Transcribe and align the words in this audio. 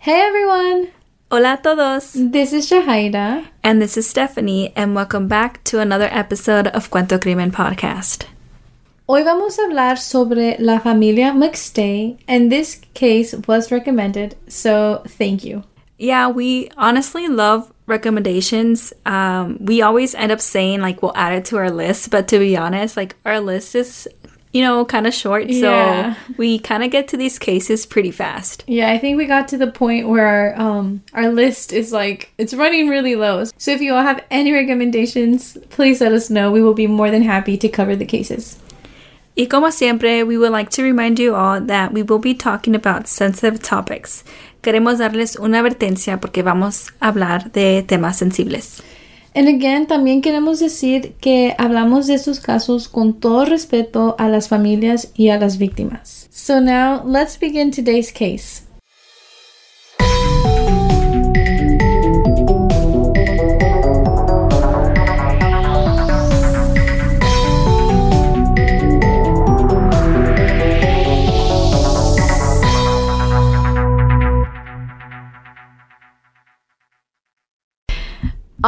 Hey 0.00 0.20
everyone! 0.20 0.92
Hola 1.28 1.54
a 1.54 1.56
todos! 1.56 2.12
This 2.14 2.52
is 2.52 2.70
Shahaida. 2.70 3.48
And 3.64 3.82
this 3.82 3.96
is 3.96 4.08
Stephanie, 4.08 4.72
and 4.76 4.94
welcome 4.94 5.26
back 5.26 5.64
to 5.64 5.80
another 5.80 6.08
episode 6.12 6.68
of 6.68 6.88
Cuento 6.88 7.20
Crimen 7.20 7.50
Podcast. 7.50 8.26
Hoy 9.08 9.24
vamos 9.24 9.58
a 9.58 9.62
hablar 9.62 9.98
sobre 9.98 10.56
la 10.60 10.78
familia 10.78 11.32
McStay, 11.32 12.16
and 12.28 12.50
this 12.50 12.80
case 12.94 13.34
was 13.48 13.72
recommended, 13.72 14.36
so 14.46 15.02
thank 15.04 15.42
you. 15.42 15.64
Yeah, 15.98 16.28
we 16.28 16.70
honestly 16.76 17.26
love 17.26 17.72
recommendations. 17.86 18.92
Um, 19.04 19.58
we 19.60 19.82
always 19.82 20.14
end 20.14 20.30
up 20.30 20.40
saying, 20.40 20.80
like, 20.80 21.02
we'll 21.02 21.16
add 21.16 21.32
it 21.32 21.44
to 21.46 21.56
our 21.56 21.72
list, 21.72 22.12
but 22.12 22.28
to 22.28 22.38
be 22.38 22.56
honest, 22.56 22.96
like, 22.96 23.16
our 23.24 23.40
list 23.40 23.74
is 23.74 24.06
you 24.52 24.62
know, 24.62 24.84
kind 24.84 25.06
of 25.06 25.14
short. 25.14 25.48
Yeah. 25.48 26.14
So 26.14 26.34
we 26.36 26.58
kind 26.58 26.82
of 26.82 26.90
get 26.90 27.08
to 27.08 27.16
these 27.16 27.38
cases 27.38 27.86
pretty 27.86 28.10
fast. 28.10 28.64
Yeah, 28.66 28.90
I 28.90 28.98
think 28.98 29.16
we 29.16 29.26
got 29.26 29.48
to 29.48 29.58
the 29.58 29.70
point 29.70 30.08
where 30.08 30.26
our, 30.26 30.60
um, 30.60 31.02
our 31.14 31.28
list 31.28 31.72
is 31.72 31.92
like, 31.92 32.32
it's 32.38 32.54
running 32.54 32.88
really 32.88 33.14
low. 33.16 33.44
So 33.58 33.70
if 33.70 33.80
you 33.80 33.94
all 33.94 34.02
have 34.02 34.24
any 34.30 34.52
recommendations, 34.52 35.56
please 35.70 36.00
let 36.00 36.12
us 36.12 36.30
know. 36.30 36.50
We 36.50 36.62
will 36.62 36.74
be 36.74 36.86
more 36.86 37.10
than 37.10 37.22
happy 37.22 37.56
to 37.58 37.68
cover 37.68 37.94
the 37.96 38.06
cases. 38.06 38.58
Y 39.36 39.46
como 39.46 39.70
siempre, 39.70 40.24
we 40.24 40.36
would 40.36 40.50
like 40.50 40.70
to 40.70 40.82
remind 40.82 41.20
you 41.20 41.36
all 41.36 41.60
that 41.60 41.92
we 41.92 42.02
will 42.02 42.18
be 42.18 42.34
talking 42.34 42.74
about 42.74 43.06
sensitive 43.06 43.62
topics. 43.62 44.24
Queremos 44.62 44.98
darles 44.98 45.38
una 45.38 45.60
advertencia 45.60 46.18
porque 46.20 46.42
vamos 46.42 46.90
a 47.00 47.12
hablar 47.12 47.52
de 47.52 47.84
temas 47.84 48.18
sensibles. 48.18 48.82
And 49.34 49.48
again, 49.48 49.86
también 49.86 50.22
queremos 50.22 50.58
decir 50.58 51.14
que 51.20 51.54
hablamos 51.58 52.06
de 52.06 52.14
estos 52.14 52.40
casos 52.40 52.88
con 52.88 53.20
todo 53.20 53.44
respeto 53.44 54.16
a 54.18 54.28
las 54.28 54.48
familias 54.48 55.12
y 55.14 55.28
a 55.28 55.38
las 55.38 55.58
víctimas. 55.58 56.28
So 56.30 56.60
now, 56.60 57.02
let's 57.04 57.38
begin 57.38 57.70
today's 57.70 58.12
case. 58.12 58.67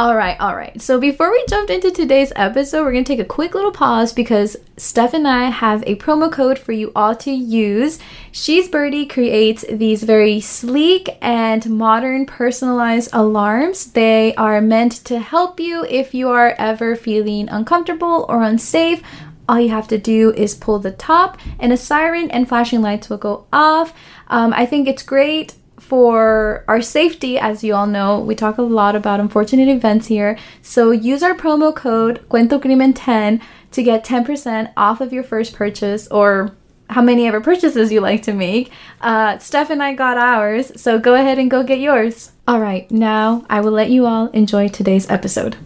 All 0.01 0.15
right, 0.15 0.35
all 0.39 0.55
right. 0.55 0.81
So 0.81 0.99
before 0.99 1.29
we 1.29 1.45
jump 1.47 1.69
into 1.69 1.91
today's 1.91 2.33
episode, 2.35 2.81
we're 2.81 2.91
going 2.91 3.03
to 3.03 3.13
take 3.13 3.19
a 3.19 3.23
quick 3.23 3.53
little 3.53 3.71
pause 3.71 4.13
because 4.13 4.57
Steph 4.75 5.13
and 5.13 5.27
I 5.27 5.51
have 5.51 5.83
a 5.83 5.95
promo 5.97 6.31
code 6.31 6.57
for 6.57 6.71
you 6.71 6.91
all 6.95 7.15
to 7.17 7.29
use. 7.29 7.99
She's 8.31 8.67
Birdie 8.67 9.05
creates 9.05 9.63
these 9.69 10.01
very 10.01 10.39
sleek 10.39 11.07
and 11.21 11.69
modern 11.69 12.25
personalized 12.25 13.11
alarms. 13.13 13.91
They 13.91 14.33
are 14.33 14.59
meant 14.59 14.93
to 15.05 15.19
help 15.19 15.59
you 15.59 15.85
if 15.87 16.15
you 16.15 16.29
are 16.29 16.55
ever 16.57 16.95
feeling 16.95 17.47
uncomfortable 17.49 18.25
or 18.27 18.41
unsafe. 18.41 19.03
All 19.47 19.59
you 19.59 19.69
have 19.69 19.87
to 19.89 19.99
do 19.99 20.31
is 20.31 20.55
pull 20.55 20.79
the 20.79 20.93
top, 20.93 21.37
and 21.59 21.71
a 21.71 21.77
siren 21.77 22.31
and 22.31 22.49
flashing 22.49 22.81
lights 22.81 23.07
will 23.07 23.17
go 23.17 23.45
off. 23.53 23.93
Um, 24.29 24.51
I 24.51 24.65
think 24.65 24.87
it's 24.87 25.03
great 25.03 25.53
for 25.81 26.63
our 26.67 26.81
safety, 26.81 27.37
as 27.37 27.63
you 27.63 27.73
all 27.73 27.87
know, 27.87 28.19
we 28.19 28.35
talk 28.35 28.57
a 28.57 28.61
lot 28.61 28.95
about 28.95 29.19
unfortunate 29.19 29.67
events 29.67 30.07
here. 30.07 30.37
So 30.61 30.91
use 30.91 31.21
our 31.21 31.33
promo 31.33 31.75
code 31.75 32.23
CuentoCrimen10 32.29 33.41
to 33.71 33.83
get 33.83 34.05
10% 34.05 34.71
off 34.77 35.01
of 35.01 35.11
your 35.11 35.23
first 35.23 35.53
purchase 35.53 36.07
or 36.07 36.55
how 36.89 37.01
many 37.01 37.27
ever 37.27 37.41
purchases 37.41 37.91
you 37.91 37.99
like 37.99 38.21
to 38.23 38.33
make. 38.33 38.71
Uh, 39.01 39.37
Steph 39.39 39.69
and 39.69 39.81
I 39.81 39.93
got 39.93 40.17
ours, 40.17 40.71
so 40.79 40.99
go 40.99 41.15
ahead 41.15 41.39
and 41.39 41.49
go 41.49 41.63
get 41.63 41.79
yours. 41.79 42.31
All 42.47 42.61
right, 42.61 42.89
now 42.91 43.45
I 43.49 43.59
will 43.61 43.71
let 43.71 43.89
you 43.89 44.05
all 44.05 44.27
enjoy 44.27 44.69
today's 44.69 45.09
episode. 45.09 45.57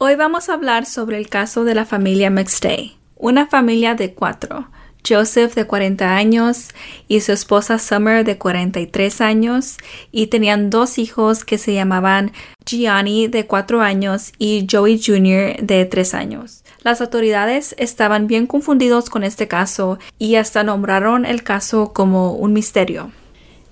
Hoy 0.00 0.14
vamos 0.14 0.48
a 0.48 0.54
hablar 0.54 0.86
sobre 0.86 1.18
el 1.18 1.26
caso 1.26 1.64
de 1.64 1.74
la 1.74 1.84
familia 1.84 2.30
McStay, 2.30 2.96
una 3.22 3.46
familia 3.46 3.94
de 3.94 4.12
cuatro. 4.14 4.66
Joseph 5.06 5.54
de 5.54 5.66
40 5.66 6.16
años 6.16 6.68
y 7.08 7.20
su 7.20 7.32
esposa 7.32 7.78
Summer 7.78 8.24
de 8.24 8.38
43 8.38 9.20
años 9.20 9.76
y 10.12 10.26
tenían 10.26 10.70
dos 10.70 10.98
hijos 10.98 11.44
que 11.44 11.58
se 11.58 11.74
llamaban 11.74 12.32
Gianni 12.64 13.28
de 13.28 13.46
4 13.46 13.82
años 13.82 14.32
y 14.38 14.66
Joey 14.70 15.00
Jr. 15.00 15.64
de 15.64 15.84
3 15.84 16.14
años. 16.14 16.64
Las 16.82 17.00
autoridades 17.00 17.74
estaban 17.78 18.26
bien 18.26 18.46
confundidos 18.46 19.10
con 19.10 19.24
este 19.24 19.48
caso 19.48 19.98
y 20.18 20.36
hasta 20.36 20.62
nombraron 20.62 21.26
el 21.26 21.42
caso 21.42 21.92
como 21.92 22.32
un 22.32 22.52
misterio. 22.52 23.10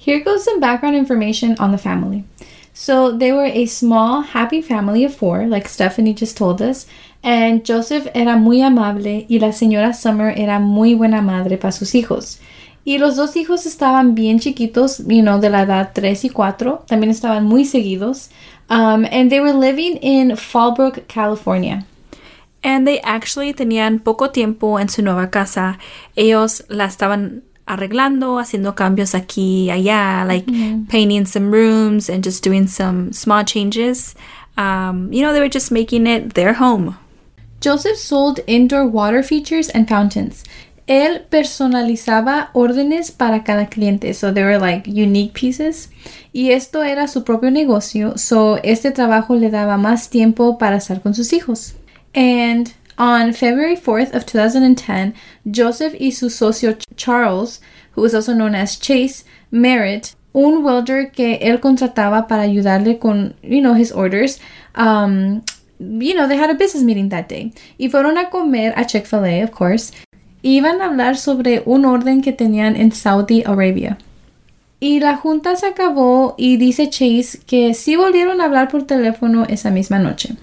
Here 0.04 0.22
goes 0.22 0.44
some 0.44 0.60
background 0.60 0.96
information 0.96 1.54
on 1.58 1.72
the 1.72 1.78
family. 1.78 2.24
So 2.74 3.16
they 3.16 3.32
were 3.32 3.46
a 3.46 3.66
small, 3.66 4.22
happy 4.22 4.60
family 4.60 5.04
of 5.04 5.14
four, 5.14 5.46
like 5.46 5.68
Stephanie 5.68 6.12
just 6.12 6.36
told 6.36 6.60
us, 6.60 6.86
And 7.24 7.62
Joseph 7.66 8.06
era 8.12 8.36
muy 8.36 8.60
amable 8.60 9.24
y 9.30 9.38
la 9.38 9.52
señora 9.52 9.94
Summer 9.94 10.38
era 10.38 10.58
muy 10.58 10.94
buena 10.94 11.22
madre 11.22 11.56
para 11.56 11.72
sus 11.72 11.94
hijos. 11.94 12.38
Y 12.84 12.98
los 12.98 13.16
dos 13.16 13.34
hijos 13.36 13.64
estaban 13.64 14.14
bien 14.14 14.38
chiquitos, 14.40 14.98
you 15.06 15.22
know, 15.22 15.40
de 15.40 15.48
la 15.48 15.62
edad 15.62 15.92
3 15.94 16.26
y 16.26 16.28
4. 16.28 16.84
También 16.86 17.10
estaban 17.10 17.46
muy 17.46 17.64
seguidos. 17.64 18.28
Um, 18.68 19.06
and 19.10 19.30
they 19.30 19.40
were 19.40 19.54
living 19.54 19.96
in 20.02 20.36
Fallbrook, 20.36 21.06
California. 21.08 21.86
And 22.62 22.86
they 22.86 23.00
actually 23.02 23.54
tenían 23.54 24.04
poco 24.04 24.28
tiempo 24.28 24.78
en 24.78 24.90
su 24.90 25.00
nueva 25.00 25.30
casa. 25.30 25.78
Ellos 26.16 26.62
la 26.68 26.84
estaban 26.84 27.42
arreglando, 27.66 28.38
haciendo 28.38 28.74
cambios 28.74 29.14
aquí 29.14 29.64
y 29.64 29.70
allá, 29.70 30.26
like 30.26 30.44
mm-hmm. 30.44 30.84
painting 30.88 31.24
some 31.24 31.50
rooms 31.50 32.10
and 32.10 32.22
just 32.22 32.44
doing 32.44 32.66
some 32.66 33.14
small 33.14 33.44
changes. 33.44 34.14
Um, 34.58 35.10
you 35.10 35.22
know, 35.22 35.32
they 35.32 35.40
were 35.40 35.48
just 35.48 35.72
making 35.72 36.06
it 36.06 36.34
their 36.34 36.52
home. 36.52 36.98
Joseph 37.64 37.97
sold 37.97 38.41
indoor 38.47 38.86
water 38.86 39.22
features 39.22 39.70
and 39.70 39.88
fountains. 39.88 40.44
Él 40.86 41.22
personalizaba 41.30 42.50
órdenes 42.52 43.10
para 43.10 43.42
cada 43.42 43.70
cliente, 43.70 44.14
so 44.14 44.30
they 44.30 44.42
were 44.42 44.58
like 44.58 44.86
unique 44.86 45.32
pieces. 45.32 45.88
Y 46.34 46.50
esto 46.50 46.82
era 46.82 47.08
su 47.08 47.25
propio 47.25 47.50
negocio, 47.50 48.19
so 48.19 48.56
este 48.62 48.91
trabajo 48.91 49.34
le 49.34 49.48
daba 49.48 49.78
más 49.78 50.10
tiempo 50.10 50.58
para 50.58 50.76
estar 50.76 51.00
con 51.00 51.14
sus 51.14 51.32
hijos. 51.32 51.72
And 52.14 52.75
on 52.98 53.32
February 53.32 53.76
4th 53.76 54.14
of 54.14 54.26
2010, 54.26 55.14
Joseph 55.50 55.94
y 55.98 56.10
su 56.10 56.28
socio 56.28 56.76
Charles, 56.96 57.62
who 57.92 58.02
was 58.02 58.14
also 58.14 58.34
known 58.34 58.54
as 58.54 58.78
Chase, 58.78 59.25
married 59.50 60.10
un 60.34 60.64
welder 60.64 61.12
que 61.12 61.38
él 61.41 61.60
contrataba 61.60 62.26
para 62.28 62.42
ayudarle 62.42 62.98
con, 62.98 63.36
you 63.42 63.62
know, 63.62 63.72
his 63.72 63.91
orders. 63.91 64.38
Um, 64.75 65.42
you 66.00 66.14
know, 66.14 66.26
they 66.26 66.36
had 66.36 66.50
a 66.50 66.54
business 66.54 66.82
meeting 66.82 67.08
that 67.10 67.28
day. 67.28 67.52
Y 67.78 67.88
fueron 67.88 68.18
a 68.18 68.30
comer 68.30 68.72
a 68.76 68.84
Chick-fil-A, 68.84 69.42
of 69.42 69.50
course. 69.50 69.92
Iban 70.42 70.80
a 70.80 70.86
hablar 70.86 71.16
sobre 71.16 71.62
un 71.64 71.84
orden 71.84 72.22
que 72.22 72.32
tenían 72.32 72.76
en 72.76 72.92
Saudi 72.92 73.42
Arabia. 73.44 73.98
Y 74.80 75.00
la 75.00 75.16
junta 75.16 75.56
se 75.56 75.66
acabó 75.66 76.34
y 76.36 76.58
dice 76.58 76.90
Chase 76.90 77.38
que 77.46 77.72
sí 77.72 77.96
volvieron 77.96 78.40
a 78.40 78.44
hablar 78.44 78.68
por 78.68 78.82
teléfono 78.82 79.46
esa 79.48 79.70
misma 79.70 79.98
noche. 79.98 80.36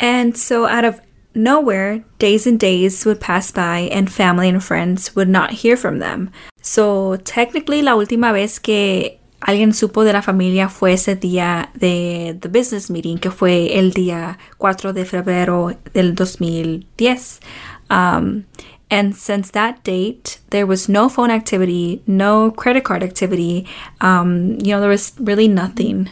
And 0.00 0.34
so 0.36 0.66
out 0.66 0.84
of 0.84 1.00
nowhere, 1.34 2.04
days 2.18 2.46
and 2.46 2.58
days 2.58 3.04
would 3.04 3.20
pass 3.20 3.52
by 3.52 3.90
and 3.92 4.10
family 4.10 4.48
and 4.48 4.62
friends 4.62 5.14
would 5.14 5.28
not 5.28 5.50
hear 5.50 5.76
from 5.76 5.98
them. 5.98 6.30
So 6.62 7.16
technically 7.16 7.82
la 7.82 7.94
última 7.96 8.32
vez 8.32 8.58
que 8.58 9.18
alguien 9.40 9.72
supo 9.72 10.04
de 10.04 10.12
la 10.12 10.22
familia 10.22 10.68
fue 10.68 10.94
ese 10.94 11.16
día 11.16 11.70
de 11.74 12.36
the 12.40 12.48
business 12.48 12.90
meeting, 12.90 13.18
que 13.18 13.30
fue 13.30 13.78
el 13.78 13.92
día 13.92 14.38
4 14.58 14.92
de 14.92 15.04
febrero 15.04 15.76
del 15.94 16.14
2010. 16.14 17.40
Um, 17.90 18.44
and 18.90 19.14
since 19.14 19.52
that 19.52 19.76
date, 19.84 20.40
there 20.50 20.64
was 20.64 20.88
no 20.88 21.08
phone 21.08 21.30
activity, 21.30 22.02
no 22.06 22.52
credit 22.52 22.84
card 22.84 23.02
activity. 23.02 23.66
Um, 24.00 24.58
you 24.62 24.72
know, 24.72 24.80
there 24.80 24.90
was 24.90 25.14
really 25.18 25.48
nothing. 25.48 26.10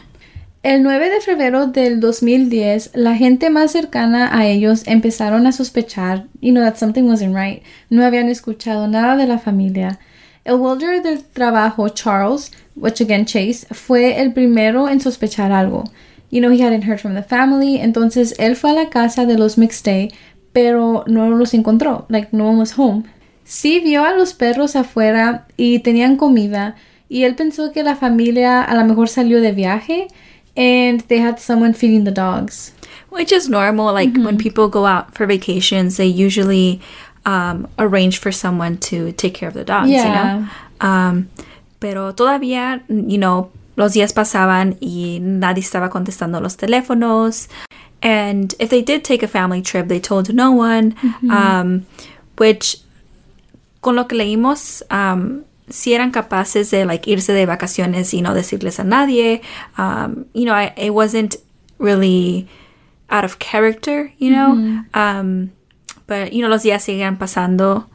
El 0.63 0.83
9 0.83 1.09
de 1.09 1.21
febrero 1.21 1.67
del 1.67 1.99
2010, 1.99 2.91
la 2.93 3.15
gente 3.15 3.49
más 3.49 3.71
cercana 3.71 4.37
a 4.37 4.47
ellos 4.47 4.83
empezaron 4.85 5.47
a 5.47 5.51
sospechar, 5.51 6.25
you 6.41 6.51
know, 6.51 6.63
that 6.63 6.75
something 6.75 7.03
wasn't 7.03 7.33
right. 7.33 7.61
No 7.89 8.03
habían 8.03 8.27
escuchado 8.27 8.87
nada 8.87 9.15
de 9.15 9.27
la 9.27 9.37
familia. 9.37 9.99
El 10.47 10.61
welder 10.61 11.03
del 11.03 11.25
trabajo, 11.25 11.89
Charles, 11.89 12.51
which 12.77 13.01
again 13.01 13.25
Chase, 13.25 13.67
fue 13.71 14.17
el 14.17 14.31
primero 14.31 14.87
en 14.87 15.01
sospechar 15.01 15.51
algo. 15.51 15.83
You 16.29 16.39
know, 16.39 16.49
he 16.49 16.61
hadn't 16.61 16.83
heard 16.83 17.01
from 17.01 17.15
the 17.15 17.21
family, 17.21 17.81
entonces 17.81 18.33
él 18.39 18.55
fue 18.55 18.69
a 18.69 18.73
la 18.73 18.89
casa 18.89 19.25
de 19.25 19.37
los 19.37 19.57
McStay, 19.57 20.09
pero 20.53 21.03
no 21.05 21.29
los 21.31 21.53
encontró. 21.53 22.05
Like, 22.07 22.29
no 22.31 22.47
one 22.47 22.59
was 22.59 22.79
home. 22.79 23.03
Sí 23.43 23.81
vio 23.81 24.05
a 24.05 24.15
los 24.15 24.33
perros 24.33 24.77
afuera 24.77 25.47
y 25.57 25.79
tenían 25.79 26.15
comida, 26.15 26.75
y 27.09 27.23
él 27.23 27.35
pensó 27.35 27.73
que 27.73 27.83
la 27.83 27.97
familia 27.97 28.61
a 28.61 28.73
lo 28.75 28.85
mejor 28.85 29.09
salió 29.09 29.41
de 29.41 29.51
viaje, 29.51 30.07
and 30.55 31.01
they 31.09 31.19
had 31.19 31.39
someone 31.39 31.73
feeding 31.73 32.05
the 32.05 32.11
dogs. 32.11 32.73
Which 33.09 33.33
is 33.33 33.49
normal. 33.49 33.93
Like, 33.93 34.13
mm 34.13 34.21
-hmm. 34.21 34.25
when 34.25 34.37
people 34.37 34.69
go 34.69 34.85
out 34.85 35.13
for 35.13 35.27
vacations, 35.27 35.97
they 35.97 36.07
usually 36.07 36.79
um, 37.27 37.67
arrange 37.77 38.17
for 38.17 38.31
someone 38.31 38.77
to 38.77 39.11
take 39.11 39.35
care 39.35 39.49
of 39.49 39.53
the 39.53 39.65
dogs, 39.65 39.89
yeah. 39.89 40.05
you 40.05 40.13
know? 40.13 40.49
Um, 40.79 41.29
Pero 41.79 42.11
todavía, 42.13 42.81
you 42.89 43.19
know, 43.19 43.51
los 43.75 43.93
días 43.93 44.11
pasaban 44.11 44.77
y 44.79 45.19
nadie 45.21 45.61
estaba 45.61 45.89
contestando 45.89 46.41
los 46.41 46.57
teléfonos. 46.57 47.47
And 48.01 48.55
if 48.59 48.69
they 48.69 48.81
did 48.81 49.03
take 49.03 49.21
a 49.21 49.27
family 49.27 49.61
trip, 49.61 49.87
they 49.87 49.99
told 49.99 50.33
no 50.33 50.51
one, 50.51 50.95
um, 51.29 51.85
which 52.37 52.77
con 53.81 53.95
lo 53.95 54.05
que 54.05 54.17
leímos, 54.17 54.81
um, 54.89 55.43
si 55.69 55.93
eran 55.93 56.11
capaces 56.11 56.71
de 56.71 56.85
like 56.85 57.05
irse 57.07 57.33
de 57.33 57.45
vacaciones 57.45 58.13
y 58.13 58.21
no 58.21 58.33
decirles 58.33 58.79
a 58.79 58.83
nadie. 58.83 59.41
Um, 59.77 60.25
you 60.33 60.45
know, 60.45 60.53
I, 60.53 60.73
it 60.77 60.91
wasn't 60.93 61.35
really 61.77 62.47
out 63.09 63.23
of 63.23 63.37
character, 63.37 64.11
you 64.17 64.31
know. 64.31 64.83
Um, 64.93 65.51
but 66.07 66.31
you 66.31 66.39
know, 66.39 66.49
los 66.49 66.63
días 66.63 66.83
siguen 66.83 67.17
pasando. 67.17 67.87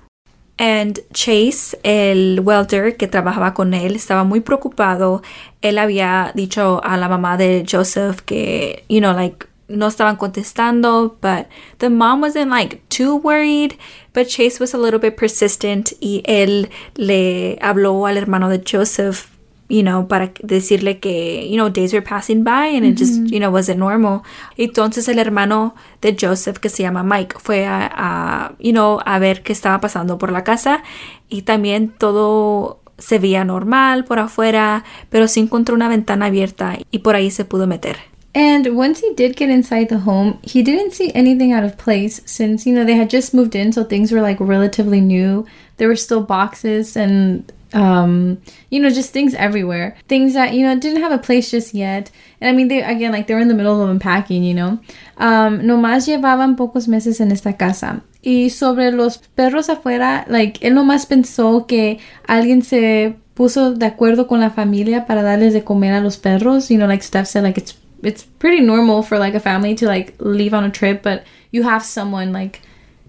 And 0.59 1.01
Chase, 1.13 1.77
el 1.83 2.41
welder 2.41 2.97
que 2.97 3.09
trabajaba 3.09 3.55
con 3.55 3.75
él, 3.75 3.97
estaba 3.97 4.23
muy 4.23 4.41
preocupado. 4.41 5.23
Él 5.63 5.79
había 5.79 6.31
dicho 6.35 6.81
a 6.85 6.97
la 6.97 7.09
mamá 7.09 7.37
de 7.37 7.65
Joseph 7.69 8.21
que, 8.21 8.85
you 8.89 9.01
know, 9.01 9.13
like 9.13 9.47
no 9.69 9.87
estaban 9.87 10.17
contestando, 10.17 11.17
but 11.21 11.47
the 11.79 11.89
mom 11.89 12.21
wasn't 12.21 12.51
like 12.51 12.83
too 12.89 13.17
worried, 13.17 13.77
but 14.13 14.29
Chase 14.29 14.61
was 14.61 14.75
a 14.75 14.79
little 14.79 15.01
bit 15.01 15.17
persistent 15.17 15.95
y 16.01 16.23
él 16.27 16.69
le 16.95 17.59
habló 17.63 18.07
al 18.07 18.19
hermano 18.19 18.49
de 18.49 18.63
Joseph, 18.63 19.32
you 19.73 19.83
know, 19.83 20.07
para 20.07 20.33
decirle 20.43 21.01
que, 21.01 21.49
you 21.49 21.57
know, 21.57 21.71
days 21.71 21.95
were 21.95 22.03
passing 22.03 22.45
by 22.45 22.77
and 22.77 22.85
it 22.85 22.99
just, 22.99 23.15
you 23.33 23.41
know, 23.41 23.51
wasn't 23.51 23.79
normal. 23.79 24.23
Entonces 24.59 25.09
el 25.09 25.19
hermano 25.19 25.75
de 26.03 26.15
Joseph, 26.21 26.59
que 26.59 26.69
se 26.69 26.83
llama 26.83 27.03
Mike, 27.03 27.37
fue 27.39 27.65
a, 27.65 27.91
a 27.91 28.53
you 28.59 28.73
know, 28.73 29.01
a 29.07 29.19
ver 29.19 29.43
qué 29.43 29.55
estaba 29.55 29.81
pasando 29.81 30.19
por 30.19 30.31
la 30.31 30.45
casa 30.45 30.83
y 31.31 31.43
también 31.43 31.89
todo 31.89 32.81
se 32.99 33.19
veía 33.19 33.47
normal 33.47 34.05
por 34.05 34.19
afuera, 34.19 34.85
pero 35.09 35.27
se 35.27 35.41
encontró 35.41 35.75
una 35.75 35.89
ventana 35.89 36.27
abierta 36.27 36.77
y 36.91 36.99
por 36.99 37.17
ahí 37.17 37.31
se 37.31 37.47
pudo 37.47 37.67
meter. 37.67 37.97
And 38.35 38.67
once 38.69 39.01
he 39.01 39.15
did 39.15 39.37
get 39.37 39.49
inside 39.49 39.89
the 39.89 40.01
home, 40.07 40.39
he 40.43 40.63
didn't 40.63 40.93
see 40.93 41.11
anything 41.15 41.55
out 41.55 41.65
of 41.65 41.77
place 41.79 42.21
since, 42.27 42.69
you 42.69 42.75
know, 42.75 42.85
they 42.85 42.99
had 42.99 43.11
just 43.11 43.33
moved 43.33 43.55
in, 43.55 43.73
so 43.73 43.85
things 43.85 44.13
were 44.13 44.23
like 44.23 44.39
relatively 44.39 45.01
new. 45.01 45.47
There 45.79 45.89
were 45.89 45.97
still 45.97 46.23
boxes 46.23 46.97
and, 46.97 47.51
um, 47.73 48.39
you 48.71 48.81
know, 48.81 48.91
just 48.91 49.13
things 49.13 49.35
everywhere. 49.35 49.97
Things 50.09 50.35
that, 50.35 50.55
you 50.55 50.63
know, 50.67 50.79
didn't 50.79 51.03
have 51.03 51.13
a 51.13 51.19
place 51.19 51.51
just 51.51 51.75
yet. 51.75 52.11
And 52.41 52.49
I 52.49 52.53
mean, 52.53 52.69
they, 52.69 52.83
again, 52.83 53.13
like 53.13 53.27
they 53.27 53.35
were 53.35 53.41
in 53.41 53.49
the 53.49 53.55
middle 53.55 53.83
of 53.83 53.89
unpacking, 53.89 54.43
you 54.43 54.55
know. 54.55 54.79
Um, 55.17 55.63
nomás 55.63 56.07
llevaban 56.07 56.57
pocos 56.57 56.89
meses 56.89 57.21
en 57.21 57.33
esta 57.33 57.57
casa. 57.57 58.03
Y 58.23 58.51
sobre 58.51 58.93
los 58.93 59.19
perros 59.19 59.69
afuera, 59.69 60.25
like, 60.29 60.61
él 60.61 60.75
nomás 60.75 61.07
pensó 61.07 61.67
que 61.67 61.99
alguien 62.29 62.63
se 62.63 63.17
puso 63.35 63.75
de 63.75 63.87
acuerdo 63.87 64.29
con 64.29 64.41
la 64.41 64.51
familia 64.51 65.07
para 65.07 65.23
darles 65.23 65.53
de 65.53 65.65
comer 65.65 65.95
a 65.95 66.01
los 66.01 66.19
perros. 66.19 66.69
You 66.69 66.79
know, 66.79 66.87
like 66.87 67.03
Steph 67.03 67.27
said, 67.27 67.43
like, 67.43 67.59
it's 67.59 67.77
it's 68.03 68.25
pretty 68.25 68.61
normal 68.61 69.03
for 69.03 69.19
like 69.19 69.35
a 69.35 69.41
family 69.41 69.75
to 69.77 69.87
like 69.87 70.15
leave 70.19 70.55
on 70.55 70.65
a 70.65 70.71
trip, 70.71 71.03
but 71.03 71.25
you 71.51 71.63
have 71.63 71.85
someone 71.85 72.33
like 72.33 72.61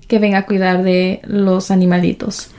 que 0.08 0.20
venga 0.20 0.40
a 0.40 0.46
cuidar 0.46 0.84
de 0.84 1.22
los 1.26 1.72
animalitos. 1.72 2.50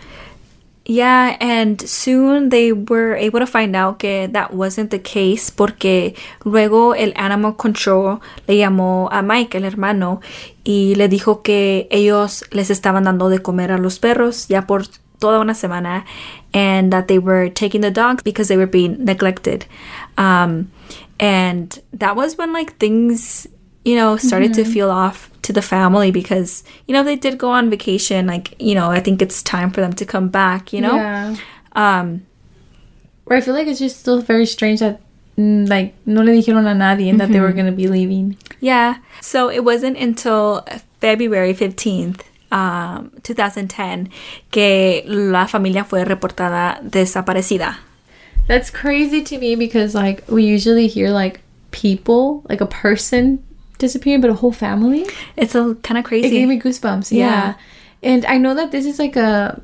Yeah, 0.87 1.39
and 1.41 1.81
soon 1.81 2.51
they 2.51 2.73
were 2.73 3.17
able 3.17 3.41
to 3.41 3.47
find 3.47 3.75
out 3.75 3.99
que 3.99 4.29
that 4.29 4.53
wasn't 4.53 4.91
the 4.91 5.01
case 5.01 5.51
porque 5.51 6.15
luego 6.45 6.93
el 6.95 7.15
animal 7.17 7.57
control 7.57 8.21
le 8.47 8.59
llamó 8.59 9.09
a 9.11 9.23
Mike, 9.23 9.57
el 9.57 9.65
hermano, 9.65 10.21
y 10.63 10.95
le 10.97 11.09
dijo 11.09 11.43
que 11.43 11.89
ellos 11.91 12.45
les 12.51 12.69
estaban 12.69 13.05
dando 13.05 13.31
de 13.31 13.39
comer 13.41 13.73
a 13.73 13.79
los 13.79 13.99
perros 13.99 14.49
ya 14.49 14.67
por 14.67 14.83
toda 15.19 15.41
una 15.41 15.55
semana 15.55 16.05
and 16.53 16.93
that 16.93 17.09
they 17.09 17.19
were 17.19 17.49
taking 17.49 17.81
the 17.81 17.91
dogs 17.91 18.23
because 18.23 18.49
they 18.49 18.57
were 18.59 18.67
being 18.67 19.03
neglected. 19.03 19.65
Um, 20.19 20.71
and 21.19 21.81
that 21.95 22.15
was 22.15 22.37
when 22.37 22.53
like 22.53 22.77
things 22.77 23.47
you 23.87 23.97
know 23.97 24.19
started 24.19 24.53
to 24.55 24.65
feel 24.65 24.91
off 24.91 25.31
to 25.45 25.53
the 25.53 25.63
family 25.63 26.11
because 26.11 26.65
you 26.87 26.93
know 26.95 27.03
they 27.05 27.17
did 27.17 27.37
go 27.39 27.51
on 27.51 27.71
vacation 27.71 28.27
like 28.27 28.55
you 28.61 28.75
know 28.75 28.91
i 28.91 29.01
think 29.01 29.21
it's 29.23 29.43
time 29.43 29.71
for 29.71 29.81
them 29.85 29.93
to 29.93 30.05
come 30.05 30.29
back 30.29 30.73
you 30.73 30.81
know 30.81 30.97
Yeah. 30.97 31.37
um 31.77 32.23
Or 33.27 33.37
I 33.37 33.41
feel 33.41 33.55
like 33.55 33.67
it's 33.69 33.81
just 33.81 34.01
still 34.01 34.21
very 34.21 34.45
strange 34.47 34.81
that 34.81 35.01
mm, 35.39 35.69
like 35.69 35.95
no 36.07 36.21
le 36.23 36.33
dijeron 36.33 36.67
a 36.67 36.75
nadie 36.75 37.09
and 37.09 37.19
that 37.21 37.31
they 37.33 37.41
were 37.41 37.53
gonna 37.53 37.73
be 37.73 37.89
leaving. 37.89 38.37
yeah 38.61 38.97
so 39.21 39.49
it 39.51 39.63
wasn't 39.65 39.97
until 39.97 40.65
february 41.01 41.55
15th 41.55 42.21
um 42.53 43.11
2010 43.23 44.09
que 44.51 45.03
la 45.07 45.47
familia 45.47 45.85
fue 45.85 46.05
reportada 46.05 46.81
desaparecida 46.83 47.77
That's 48.47 48.71
crazy 48.71 49.23
to 49.31 49.39
me 49.39 49.57
because 49.57 49.95
like 49.95 50.23
we 50.29 50.45
usually 50.45 50.87
hear 50.87 51.09
like 51.09 51.41
people, 51.71 52.45
like 52.51 52.61
a 52.61 52.67
person 52.69 53.41
disappearing, 53.85 54.21
but 54.21 54.31
a 54.31 54.35
whole 54.35 54.53
family. 54.53 55.05
it's 55.37 55.55
a 55.55 55.75
kind 55.83 55.99
of 55.99 56.05
crazy. 56.05 56.27
It 56.29 56.31
gave 56.31 56.49
me 56.49 56.59
goosebumps. 56.59 57.13
Yeah. 57.13 57.19
Yeah. 57.27 57.55
And 58.03 58.25
I 58.27 58.37
know 58.39 58.55
that 58.55 58.71
this 58.73 58.85
is 58.87 58.99
like 58.99 59.17
a 59.17 59.61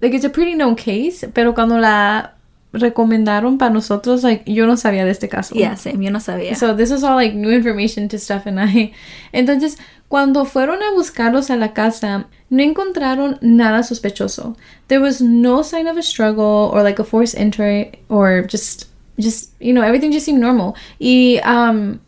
like 0.00 0.14
it's 0.14 0.24
a 0.24 0.30
pretty 0.30 0.54
known 0.54 0.74
case, 0.76 1.24
pero 1.34 1.52
cuando 1.52 1.78
la 1.78 2.30
recomendaron 2.72 3.58
para 3.58 3.72
nosotros, 3.72 4.22
like 4.22 4.42
yo 4.46 4.66
no 4.66 4.76
sabía 4.76 5.04
de 5.04 5.10
este 5.10 5.28
caso. 5.28 5.54
yeah 5.54 5.74
same 5.74 6.02
yo 6.04 6.10
no 6.10 6.18
sabía 6.20 6.54
So 6.54 6.74
this 6.74 6.90
is 6.90 7.02
all 7.02 7.16
like 7.16 7.34
new 7.34 7.50
information 7.50 8.08
to 8.08 8.18
Steph 8.18 8.46
and 8.46 8.60
I. 8.60 8.92
Entonces, 9.32 9.78
cuando 10.08 10.44
fueron 10.44 10.82
a 10.82 10.92
buscarlos 10.94 11.50
a 11.50 11.56
la 11.56 11.72
casa, 11.72 12.26
no 12.50 12.62
encontraron 12.62 13.38
nada 13.40 13.82
sospechoso. 13.82 14.56
There 14.88 15.00
was 15.00 15.20
no 15.20 15.62
sign 15.62 15.86
of 15.86 15.96
a 15.96 16.02
struggle 16.02 16.70
or 16.72 16.82
like 16.82 16.98
a 16.98 17.04
forced 17.04 17.36
entry 17.36 17.92
or 18.08 18.42
just 18.42 18.86
just 19.18 19.50
you 19.60 19.72
know, 19.72 19.82
everything 19.82 20.12
just 20.12 20.26
seemed 20.26 20.40
normal. 20.40 20.76
Y 21.00 21.40
um 21.44 22.00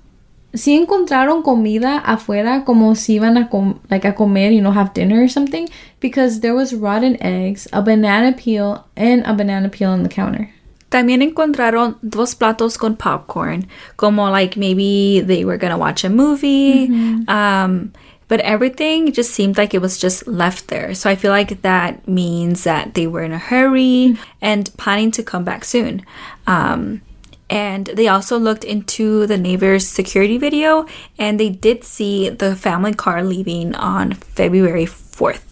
sí 0.53 0.75
encontraron 0.75 1.43
comida 1.43 1.99
afuera 1.99 2.65
como 2.65 2.95
si 2.95 3.15
iban 3.15 3.39
a 3.39 3.49
com 3.49 3.81
like 3.91 4.07
a 4.07 4.15
comer, 4.15 4.53
you 4.53 4.61
know, 4.61 4.73
have 4.73 4.93
dinner 4.95 5.23
or 5.23 5.29
something 5.29 5.69
because 6.01 6.41
there 6.41 6.55
was 6.55 6.75
rotten 6.75 7.17
eggs, 7.23 7.69
a 7.73 7.83
banana 7.83 8.33
peel, 8.33 8.85
and 8.97 9.25
a 9.27 9.35
banana 9.35 9.69
peel 9.69 9.91
on 9.91 10.03
the 10.03 10.09
counter. 10.09 10.51
También 10.91 11.23
encontraron 11.23 11.97
dos 12.03 12.35
platos 12.35 12.77
con 12.77 12.97
popcorn, 12.97 13.67
como 13.97 14.29
like 14.29 14.57
maybe 14.57 15.21
they 15.21 15.45
were 15.45 15.57
gonna 15.57 15.79
watch 15.79 16.03
a 16.03 16.09
movie. 16.09 16.89
Um, 17.29 17.93
but 18.27 18.41
everything 18.41 19.13
just 19.13 19.33
seemed 19.33 19.57
like 19.57 19.73
it 19.73 19.81
was 19.81 19.99
just 19.99 20.27
left 20.27 20.69
there. 20.69 20.95
So 20.95 21.09
I 21.11 21.17
feel 21.17 21.31
like 21.31 21.63
that 21.63 22.07
means 22.07 22.65
that 22.65 22.95
they 22.95 23.07
were 23.07 23.23
in 23.23 23.33
a 23.33 23.39
hurry 23.39 24.17
and 24.41 24.71
planning 24.77 25.11
to 25.13 25.23
come 25.23 25.45
back 25.45 25.65
soon. 25.65 26.05
Um, 26.47 27.03
and 27.51 27.87
they 27.87 28.07
also 28.07 28.39
looked 28.39 28.65
into 28.65 29.27
the 29.27 29.37
neighbor's 29.37 29.87
security 29.87 30.39
video 30.39 30.87
and 31.19 31.39
they 31.39 31.51
did 31.51 31.83
see 31.83 32.29
the 32.31 32.55
family 32.55 32.95
car 32.95 33.25
leaving 33.25 33.75
on 33.75 34.13
February 34.13 34.87
4th. 34.87 35.43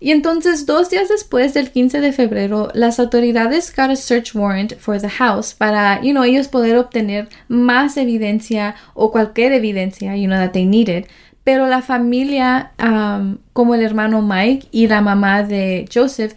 Y 0.00 0.10
entonces, 0.10 0.66
dos 0.66 0.90
días 0.90 1.08
después 1.08 1.54
del 1.54 1.70
15 1.70 2.00
de 2.00 2.12
febrero, 2.12 2.72
las 2.74 2.98
autoridades 2.98 3.72
got 3.72 3.88
a 3.88 3.94
search 3.94 4.34
warrant 4.34 4.74
for 4.80 4.98
the 4.98 5.08
house 5.08 5.54
para, 5.54 6.00
you 6.02 6.12
know, 6.12 6.24
ellos 6.24 6.48
poder 6.48 6.76
obtener 6.76 7.28
más 7.46 7.96
evidencia 7.96 8.74
o 8.94 9.12
cualquier 9.12 9.52
evidencia, 9.52 10.16
you 10.16 10.26
know, 10.26 10.38
that 10.38 10.54
they 10.54 10.64
needed. 10.64 11.06
Pero 11.44 11.68
la 11.68 11.82
familia, 11.82 12.72
um, 12.80 13.38
como 13.52 13.74
el 13.74 13.82
hermano 13.82 14.22
Mike 14.22 14.66
y 14.72 14.88
la 14.88 15.02
mamá 15.02 15.44
de 15.44 15.88
Joseph, 15.92 16.34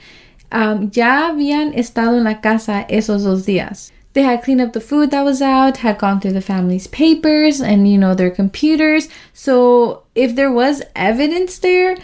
um, 0.51 0.91
ya 0.91 1.29
habían 1.29 1.73
estado 1.73 2.17
en 2.17 2.25
la 2.25 2.41
casa 2.41 2.85
esos 2.87 3.23
dos 3.23 3.47
días. 3.47 3.94
They 4.15 4.23
had 4.23 4.43
cleaned 4.43 4.61
up 4.61 4.73
the 4.73 4.81
food 4.81 5.11
that 5.11 5.23
was 5.23 5.41
out, 5.41 5.77
had 5.77 5.99
gone 5.99 6.19
through 6.19 6.31
the 6.31 6.41
family's 6.41 6.87
papers 6.87 7.61
and, 7.61 7.87
you 7.87 7.97
know, 7.97 8.15
their 8.15 8.31
computers. 8.31 9.09
So 9.33 10.03
if 10.15 10.35
there 10.35 10.51
was 10.51 10.81
evidence 10.95 11.59
there, 11.59 11.95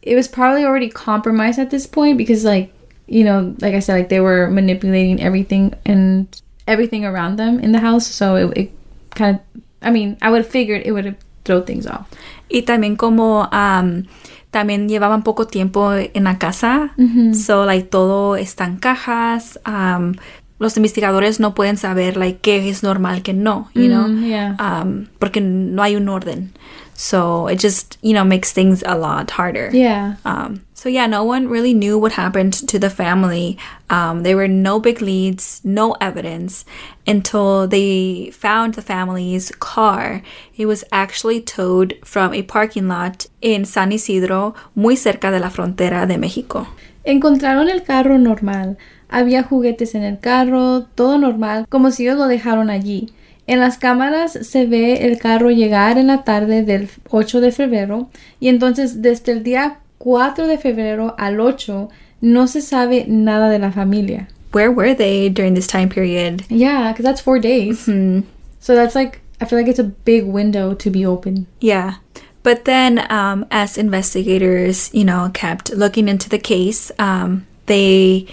it 0.00 0.14
was 0.14 0.28
probably 0.28 0.64
already 0.64 0.88
compromised 0.88 1.58
at 1.58 1.70
this 1.70 1.86
point 1.86 2.16
because 2.16 2.44
like 2.44 2.72
you 3.08 3.22
know 3.22 3.54
like 3.60 3.74
i 3.74 3.78
said 3.78 3.94
like 3.94 4.08
they 4.08 4.18
were 4.18 4.48
manipulating 4.50 5.20
everything 5.22 5.72
and 5.84 6.42
everything 6.66 7.04
around 7.04 7.36
them 7.36 7.60
in 7.60 7.70
the 7.70 7.78
house 7.78 8.06
so 8.06 8.34
it, 8.34 8.58
it 8.58 8.70
kind 9.14 9.38
of 9.38 9.62
i 9.82 9.90
mean 9.90 10.16
i 10.22 10.30
would 10.30 10.42
have 10.42 10.50
figured 10.50 10.82
it 10.84 10.90
would 10.90 11.04
have 11.04 11.16
thrown 11.44 11.64
things 11.64 11.86
off 11.86 12.08
Y 12.48 12.62
también 12.62 12.96
como 12.96 13.48
um, 13.50 14.04
también 14.50 14.88
llevaban 14.88 15.22
poco 15.24 15.46
tiempo 15.46 15.92
en 15.94 16.24
la 16.24 16.38
casa, 16.38 16.94
so 17.34 17.64
like 17.64 17.90
todo 17.90 18.36
está 18.36 18.66
en 18.66 18.76
cajas. 18.76 19.58
Um, 19.66 20.14
los 20.58 20.76
investigadores 20.76 21.38
no 21.40 21.54
pueden 21.54 21.76
saber 21.76 22.16
like 22.16 22.40
qué 22.40 22.68
es 22.68 22.82
normal, 22.82 23.22
qué 23.22 23.32
no, 23.34 23.68
you 23.74 23.88
know, 23.88 24.08
Mm, 24.08 24.24
yeah. 24.26 24.56
um, 24.58 25.06
porque 25.18 25.40
no 25.40 25.82
hay 25.82 25.96
un 25.96 26.08
orden. 26.08 26.52
So 26.98 27.46
it 27.48 27.58
just 27.60 27.98
you 28.00 28.14
know 28.14 28.24
makes 28.24 28.52
things 28.52 28.82
a 28.86 28.96
lot 28.96 29.30
harder. 29.32 29.68
yeah 29.70 30.14
Um, 30.24 30.62
so 30.72 30.88
yeah, 30.88 31.06
no 31.06 31.24
one 31.24 31.46
really 31.48 31.74
knew 31.74 31.98
what 31.98 32.12
happened 32.12 32.54
to 32.68 32.78
the 32.78 32.88
family. 32.88 33.58
Um, 33.90 34.22
there 34.22 34.34
were 34.36 34.48
no 34.48 34.80
big 34.80 35.02
leads, 35.02 35.60
no 35.62 35.92
evidence 36.00 36.64
until 37.06 37.68
they 37.68 38.30
found 38.32 38.74
the 38.74 38.82
family's 38.82 39.50
car. 39.58 40.22
It 40.56 40.64
was 40.66 40.84
actually 40.90 41.42
towed 41.42 41.94
from 42.02 42.32
a 42.32 42.42
parking 42.42 42.88
lot 42.88 43.26
in 43.42 43.66
San 43.66 43.92
Isidro, 43.92 44.54
muy 44.74 44.96
cerca 44.96 45.30
de 45.30 45.38
la 45.38 45.50
frontera 45.50 46.06
de 46.06 46.16
México. 46.16 46.66
encontraron 47.04 47.68
el 47.68 47.82
carro 47.84 48.16
normal 48.18 48.76
Había 49.08 49.42
juguetes 49.42 49.94
en 49.94 50.02
el 50.02 50.18
carro, 50.18 50.84
todo 50.94 51.18
normal, 51.18 51.66
como 51.68 51.90
si 51.90 52.04
ellos 52.04 52.18
lo 52.18 52.26
dejaron 52.26 52.70
allí. 52.70 53.12
En 53.46 53.60
las 53.60 53.78
cámaras 53.78 54.32
se 54.32 54.66
ve 54.66 55.06
el 55.06 55.18
carro 55.18 55.50
llegar 55.50 55.98
en 55.98 56.08
la 56.08 56.24
tarde 56.24 56.64
del 56.64 56.88
8 57.10 57.40
de 57.40 57.52
febrero 57.52 58.08
y 58.40 58.48
entonces 58.48 59.02
desde 59.02 59.32
el 59.32 59.44
día 59.44 59.78
4 59.98 60.48
de 60.48 60.58
febrero 60.58 61.14
al 61.16 61.40
8 61.40 61.88
no 62.20 62.46
se 62.48 62.60
sabe 62.60 63.04
nada 63.06 63.48
de 63.48 63.60
la 63.60 63.70
familia. 63.70 64.28
Where 64.52 64.70
were 64.70 64.94
they 64.94 65.28
during 65.28 65.54
this 65.54 65.66
time 65.66 65.88
period? 65.88 66.42
Yeah, 66.48 66.92
because 66.92 67.04
that's 67.04 67.20
four 67.20 67.38
days. 67.38 67.86
Hmm. 67.86 68.20
So 68.58 68.74
that's 68.74 68.94
like, 68.94 69.20
I 69.40 69.44
feel 69.44 69.58
like 69.58 69.68
it's 69.68 69.78
a 69.78 69.84
big 69.84 70.24
window 70.24 70.74
to 70.74 70.90
be 70.90 71.04
open. 71.06 71.46
Yeah. 71.60 71.96
But 72.42 72.64
then, 72.64 73.10
um, 73.12 73.44
as 73.50 73.76
investigators, 73.76 74.90
you 74.94 75.04
know, 75.04 75.30
kept 75.34 75.72
looking 75.74 76.08
into 76.08 76.28
the 76.28 76.38
case, 76.38 76.90
um, 76.98 77.46
they 77.66 78.28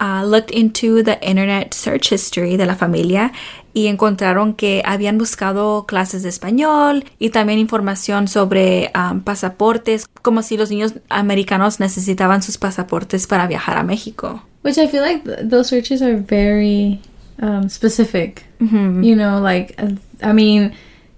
uh, 0.00 0.24
looked 0.24 0.50
into 0.50 1.02
the 1.02 1.18
internet 1.20 1.74
search 1.74 2.10
history 2.10 2.56
de 2.56 2.66
la 2.66 2.74
familia 2.74 3.32
y 3.72 3.88
encontraron 3.88 4.54
que 4.54 4.82
habían 4.84 5.18
buscado 5.18 5.84
clases 5.86 6.22
de 6.22 6.28
español 6.28 7.04
y 7.18 7.30
también 7.30 7.58
información 7.58 8.28
sobre 8.28 8.90
um, 8.94 9.20
pasaportes, 9.20 10.06
como 10.22 10.42
si 10.42 10.56
los 10.56 10.70
niños 10.70 10.94
americanos 11.08 11.80
necesitaban 11.80 12.42
sus 12.42 12.56
pasaportes 12.56 13.26
para 13.26 13.46
viajar 13.46 13.76
a 13.76 13.82
México. 13.82 14.42
Which 14.62 14.78
I 14.78 14.86
feel 14.88 15.02
like 15.02 15.24
th- 15.24 15.48
those 15.48 15.68
searches 15.68 16.00
are 16.00 16.16
very 16.16 17.00
um, 17.42 17.68
specific. 17.68 18.44
You 18.60 19.14
know, 19.14 19.40
like, 19.40 19.74
uh, 19.78 19.96
I 20.22 20.32
mean, 20.32 20.72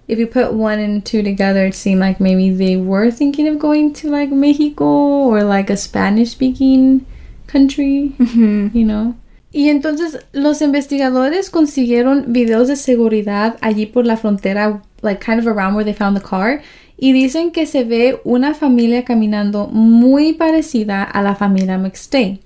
if 0.09 0.19
you 0.19 0.27
put 0.27 0.53
one 0.53 0.81
and 0.81 1.05
two 1.05 1.23
together, 1.23 1.67
it 1.67 1.75
seemed 1.75 2.01
like 2.01 2.21
maybe 2.21 2.51
they 2.51 2.77
were 2.77 3.13
thinking 3.13 3.47
of 3.47 3.61
going 3.61 3.93
to 3.95 4.11
like 4.11 4.33
Mexico 4.33 4.85
or 4.85 5.45
like 5.45 5.71
a 5.71 5.77
Spanish 5.77 6.31
speaking 6.31 7.07
country, 7.47 8.15
you 8.75 8.85
know. 8.85 9.15
Y 9.53 9.71
entonces 9.71 10.19
los 10.33 10.61
investigadores 10.61 11.51
consiguieron 11.51 12.27
videos 12.29 12.69
de 12.69 12.77
seguridad 12.77 13.57
allí 13.61 13.87
por 13.87 14.05
la 14.05 14.17
frontera, 14.17 14.83
like 15.03 15.25
kind 15.25 15.41
of 15.41 15.47
around 15.47 15.75
where 15.77 15.85
they 15.85 15.95
found 15.95 16.19
the 16.19 16.23
car, 16.23 16.61
y 16.99 17.13
dicen 17.13 17.53
que 17.53 17.67
se 17.67 17.85
ve 17.85 18.21
una 18.25 18.55
familia 18.55 19.05
caminando 19.05 19.69
muy 19.69 20.33
parecida 20.33 21.03
a 21.03 21.23
la 21.23 21.37
familia 21.37 21.79
McStay. 21.79 22.41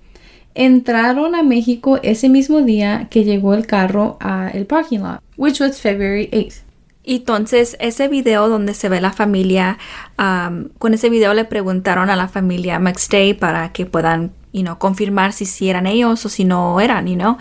Entraron 0.54 1.34
a 1.34 1.42
México 1.42 1.98
ese 2.02 2.28
mismo 2.28 2.60
día 2.60 3.08
que 3.10 3.24
llegó 3.24 3.54
el 3.54 3.66
carro 3.66 4.16
a 4.20 4.50
el 4.52 4.66
parking 4.66 4.98
lot, 4.98 5.20
which 5.36 5.60
was 5.60 5.80
February 5.80 6.28
8th. 6.32 6.62
Y 7.02 7.16
entonces 7.16 7.76
ese 7.80 8.08
video 8.08 8.48
donde 8.48 8.74
se 8.74 8.88
ve 8.88 9.00
la 9.00 9.12
familia, 9.12 9.78
um, 10.18 10.68
con 10.78 10.92
ese 10.92 11.08
video 11.08 11.34
le 11.34 11.44
preguntaron 11.44 12.10
a 12.10 12.16
la 12.16 12.28
familia 12.28 12.78
McStay 12.78 13.34
para 13.34 13.72
que 13.72 13.86
puedan, 13.86 14.32
you 14.52 14.62
know, 14.62 14.78
confirmar 14.78 15.32
si 15.32 15.44
sí 15.44 15.68
eran 15.68 15.86
ellos 15.86 16.24
o 16.24 16.28
si 16.28 16.44
no 16.44 16.80
eran, 16.80 17.06
you 17.06 17.16
know. 17.16 17.38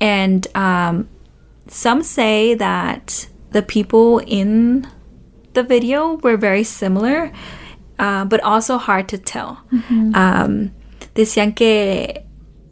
And 0.00 0.46
um, 0.54 1.08
some 1.68 2.02
say 2.02 2.54
that 2.54 3.28
the 3.52 3.62
people 3.62 4.20
in 4.26 4.86
the 5.54 5.62
video 5.62 6.18
were 6.22 6.36
very 6.36 6.64
similar, 6.64 7.32
uh, 7.98 8.24
but 8.24 8.40
also 8.42 8.78
hard 8.78 9.08
to 9.08 9.18
tell. 9.18 9.58
Um, 10.14 10.70
decían 11.14 11.54
que 11.54 12.24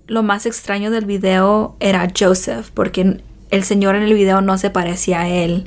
lo 0.06 0.22
más 0.22 0.44
extraño 0.46 0.90
del 0.90 1.06
video 1.06 1.76
era 1.80 2.06
Joseph, 2.14 2.70
porque 2.74 3.20
el 3.50 3.64
señor 3.64 3.94
en 3.96 4.02
el 4.02 4.12
video 4.14 4.40
no 4.42 4.58
se 4.58 4.68
parecía 4.68 5.22
a 5.22 5.28
él, 5.28 5.66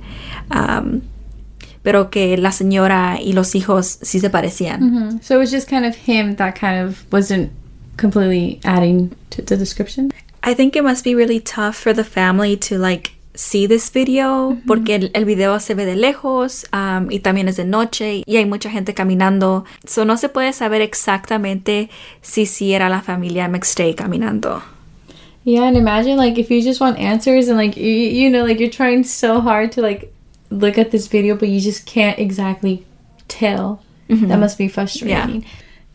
um, 0.51 1.01
pero 1.81 2.09
que 2.11 2.37
la 2.37 2.51
señora 2.51 3.17
y 3.19 3.33
los 3.33 3.55
hijos 3.55 3.97
sí 4.01 4.19
se 4.19 4.29
parecían. 4.29 5.19
So 5.23 5.35
it 5.35 5.39
was 5.39 5.51
just 5.51 5.67
kind 5.69 5.85
of 5.85 5.95
him 5.95 6.35
that 6.35 6.53
kind 6.59 6.79
of 6.85 7.05
wasn't 7.11 7.49
completely 7.97 8.59
adding 8.63 9.15
to 9.31 9.41
the 9.41 9.57
description. 9.57 10.11
I 10.43 10.53
think 10.53 10.75
it 10.75 10.83
must 10.83 11.03
be 11.03 11.15
really 11.15 11.39
tough 11.39 11.75
for 11.75 11.93
the 11.93 12.03
family 12.03 12.55
to 12.57 12.77
like 12.77 13.13
see 13.35 13.67
this 13.67 13.91
video 13.91 14.57
porque 14.65 14.95
el, 14.95 15.11
el 15.13 15.25
video 15.25 15.59
se 15.59 15.75
ve 15.75 15.85
de 15.85 15.95
lejos 15.95 16.65
um, 16.73 17.11
y 17.11 17.19
también 17.19 17.47
es 17.47 17.57
de 17.57 17.65
noche 17.65 18.23
y 18.25 18.37
hay 18.37 18.45
mucha 18.45 18.69
gente 18.69 18.93
caminando. 18.93 19.65
So 19.85 20.05
no 20.05 20.17
se 20.17 20.29
puede 20.29 20.53
saber 20.53 20.81
exactamente 20.81 21.89
si 22.21 22.45
sí 22.45 22.73
era 22.73 22.89
la 22.89 23.01
familia 23.01 23.47
McStay 23.47 23.93
caminando. 23.93 24.63
Yeah, 25.43 25.63
and 25.63 25.77
imagine 25.77 26.17
like 26.17 26.37
if 26.37 26.49
you 26.51 26.61
just 26.61 26.81
want 26.81 26.97
answers 26.99 27.47
and 27.47 27.57
like 27.57 27.77
you, 27.77 27.85
you 27.85 28.29
know 28.29 28.43
like 28.43 28.59
you're 28.59 28.69
trying 28.69 29.03
so 29.03 29.39
hard 29.39 29.71
to 29.73 29.81
like 29.81 30.11
look 30.49 30.77
at 30.77 30.91
this 30.91 31.07
video 31.07 31.35
but 31.35 31.49
you 31.49 31.59
just 31.59 31.85
can't 31.85 32.19
exactly 32.19 32.85
tell. 33.27 33.81
That 34.09 34.39
must 34.39 34.57
be 34.57 34.69
frustrating. 34.69 35.43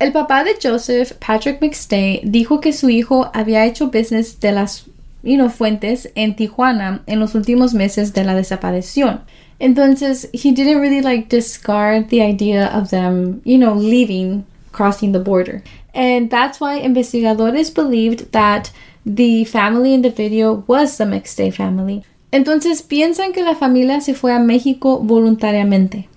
El 0.02 0.10
papá 0.10 0.42
de 0.42 0.56
Joseph, 0.60 1.12
Patrick 1.24 1.60
McStay, 1.62 2.22
dijo 2.24 2.60
que 2.60 2.72
su 2.72 2.90
hijo 2.90 3.30
había 3.32 3.64
hecho 3.66 3.86
business 3.86 4.40
de 4.40 4.50
las 4.50 4.86
you 5.22 5.48
fuentes 5.48 6.10
en 6.16 6.34
Tijuana 6.34 7.04
en 7.06 7.20
los 7.20 7.36
últimos 7.36 7.72
meses 7.72 8.12
de 8.12 8.24
la 8.24 8.34
desaparición. 8.34 9.20
Entonces, 9.60 10.28
he 10.32 10.50
didn't 10.50 10.80
really 10.80 11.02
like 11.02 11.28
discard 11.28 12.08
the 12.08 12.20
idea 12.20 12.66
of 12.76 12.90
them, 12.90 13.42
you 13.44 13.56
know, 13.56 13.76
leaving, 13.76 14.44
crossing 14.72 15.12
the 15.12 15.20
border. 15.20 15.62
And 15.94 16.28
that's 16.28 16.60
why 16.60 16.80
investigadores 16.80 17.72
believed 17.72 18.32
that 18.32 18.72
the 19.06 19.44
family 19.44 19.94
in 19.94 20.02
the 20.02 20.10
video 20.10 20.64
was 20.66 20.98
the 20.98 21.04
McStay 21.04 21.52
family. 21.52 22.02
Entonces, 22.32 22.82
piensan 22.82 23.32
que 23.32 23.44
la 23.44 23.54
familia 23.54 24.00
se 24.00 24.14
fue 24.14 24.32
a 24.32 24.40
México 24.40 24.98
voluntariamente. 24.98 26.08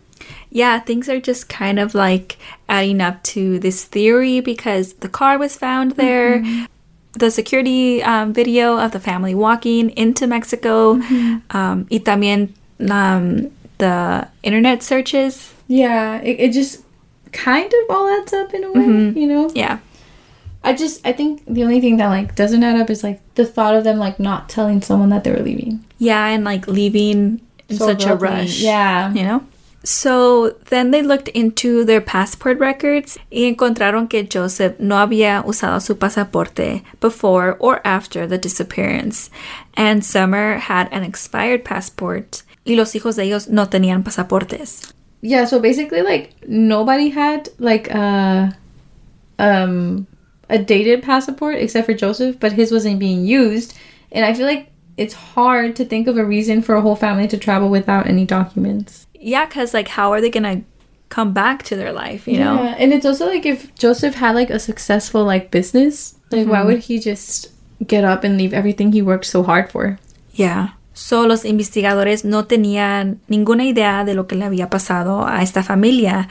Yeah, 0.55 0.79
things 0.79 1.09
are 1.09 1.19
just 1.19 1.49
kind 1.51 1.79
of 1.79 1.93
like 1.93 2.37
adding 2.69 3.01
up 3.03 3.21
to 3.35 3.59
this 3.59 3.83
theory 3.83 4.39
because 4.39 4.93
the 5.03 5.09
car 5.09 5.37
was 5.37 5.57
found 5.59 5.91
there. 5.99 6.39
The 7.19 7.29
security 7.29 8.01
um, 8.03 8.31
video 8.31 8.79
of 8.79 8.91
the 8.91 8.99
family 8.99 9.35
walking 9.35 9.89
into 9.99 10.27
Mexico, 10.27 10.95
um, 11.51 11.87
y 11.91 11.99
también 11.99 12.55
um, 12.89 13.51
the 13.79 14.27
internet 14.43 14.81
searches. 14.83 15.53
Yeah, 15.67 16.21
it, 16.23 16.39
it 16.39 16.51
just 16.53 16.83
kind 17.33 17.67
of 17.67 17.89
all 17.89 18.07
adds 18.07 18.31
up 18.31 18.53
in 18.53 18.63
a 18.63 18.71
way, 18.71 19.11
you 19.19 19.27
know? 19.27 19.49
Yeah, 19.53 19.79
I 20.63 20.71
just 20.73 21.05
I 21.05 21.11
think 21.11 21.43
the 21.47 21.63
only 21.63 21.81
thing 21.81 21.97
that 21.97 22.07
like 22.07 22.35
doesn't 22.35 22.63
add 22.63 22.79
up 22.79 22.89
is 22.89 23.03
like 23.03 23.19
the 23.35 23.45
thought 23.45 23.75
of 23.75 23.83
them 23.83 23.97
like 23.99 24.19
not 24.19 24.47
telling 24.47 24.81
someone 24.81 25.09
that 25.09 25.23
they 25.23 25.31
were 25.31 25.43
leaving. 25.43 25.83
yeah, 25.99 26.27
and 26.27 26.43
like 26.45 26.67
leaving 26.67 27.39
in 27.67 27.77
So 27.77 27.87
such 27.87 28.05
a 28.05 28.15
rush. 28.15 28.59
Yeah. 28.63 29.11
you 29.13 29.23
know. 29.23 29.43
So 29.85 30.49
then 30.69 30.89
they 30.89 31.03
looked 31.03 31.27
into 31.29 31.85
their 31.85 32.01
passport 32.01 32.57
records 32.57 33.19
y 33.31 33.43
encontraron 33.43 34.09
que 34.09 34.27
Joseph 34.27 34.79
no 34.79 34.95
había 34.95 35.43
usado 35.45 35.79
su 35.79 35.95
pasaporte 35.95 36.83
before 36.99 37.55
or 37.59 37.81
after 37.85 38.25
the 38.25 38.39
disappearance, 38.39 39.29
and 39.77 40.03
Summer 40.03 40.57
had 40.57 40.89
an 40.91 41.03
expired 41.03 41.63
passport 41.63 42.41
y 42.65 42.73
los 42.73 42.93
hijos 42.93 43.15
de 43.15 43.25
ellos 43.25 43.47
no 43.47 43.67
tenían 43.67 44.03
pasaportes. 44.03 44.91
Yeah, 45.21 45.45
so 45.45 45.59
basically 45.59 46.01
like 46.01 46.31
nobody 46.47 47.09
had 47.09 47.49
like 47.59 47.87
a 47.89 48.57
um 49.37 50.07
a 50.49 50.57
dated 50.57 51.03
passport 51.03 51.57
except 51.57 51.85
for 51.85 51.93
Joseph, 51.93 52.39
but 52.39 52.53
his 52.53 52.71
wasn't 52.71 52.97
being 52.97 53.23
used. 53.23 53.77
And 54.11 54.25
I 54.25 54.33
feel 54.33 54.47
like 54.47 54.71
it's 54.97 55.13
hard 55.13 55.75
to 55.75 55.85
think 55.85 56.07
of 56.07 56.17
a 56.17 56.25
reason 56.25 56.63
for 56.63 56.73
a 56.73 56.81
whole 56.81 56.95
family 56.95 57.27
to 57.27 57.37
travel 57.37 57.69
without 57.69 58.07
any 58.07 58.25
documents. 58.25 59.05
Yeah, 59.25 59.47
because 59.47 59.73
like, 59.73 59.87
how 59.87 60.13
are 60.13 60.21
they 60.21 60.29
gonna 60.29 60.61
come 61.09 61.33
back 61.33 61.63
to 61.63 61.75
their 61.75 61.91
life? 61.91 62.27
You 62.27 62.37
know? 62.37 62.61
Yeah, 62.61 62.75
and 62.77 62.93
it's 62.93 63.07
also 63.07 63.25
like 63.25 63.43
if 63.43 63.73
Joseph 63.73 64.13
had 64.13 64.35
like 64.35 64.51
a 64.51 64.59
successful 64.59 65.25
like 65.25 65.49
business, 65.49 66.13
like 66.29 66.45
why 66.47 66.59
mm-hmm. 66.59 66.67
would 66.67 66.79
he 66.81 66.99
just 66.99 67.49
get 67.87 68.03
up 68.03 68.23
and 68.23 68.37
leave 68.37 68.53
everything 68.53 68.91
he 68.91 69.01
worked 69.01 69.25
so 69.25 69.41
hard 69.41 69.71
for? 69.71 69.97
Yeah. 70.33 70.69
So 70.93 71.25
los 71.25 71.43
investigadores 71.43 72.23
no 72.23 72.43
tenían 72.43 73.17
ninguna 73.27 73.63
idea 73.63 74.05
de 74.05 74.13
lo 74.13 74.27
que 74.27 74.37
le 74.37 74.45
había 74.45 74.69
pasado 74.69 75.27
a 75.27 75.41
esta 75.41 75.63
familia. 75.63 76.27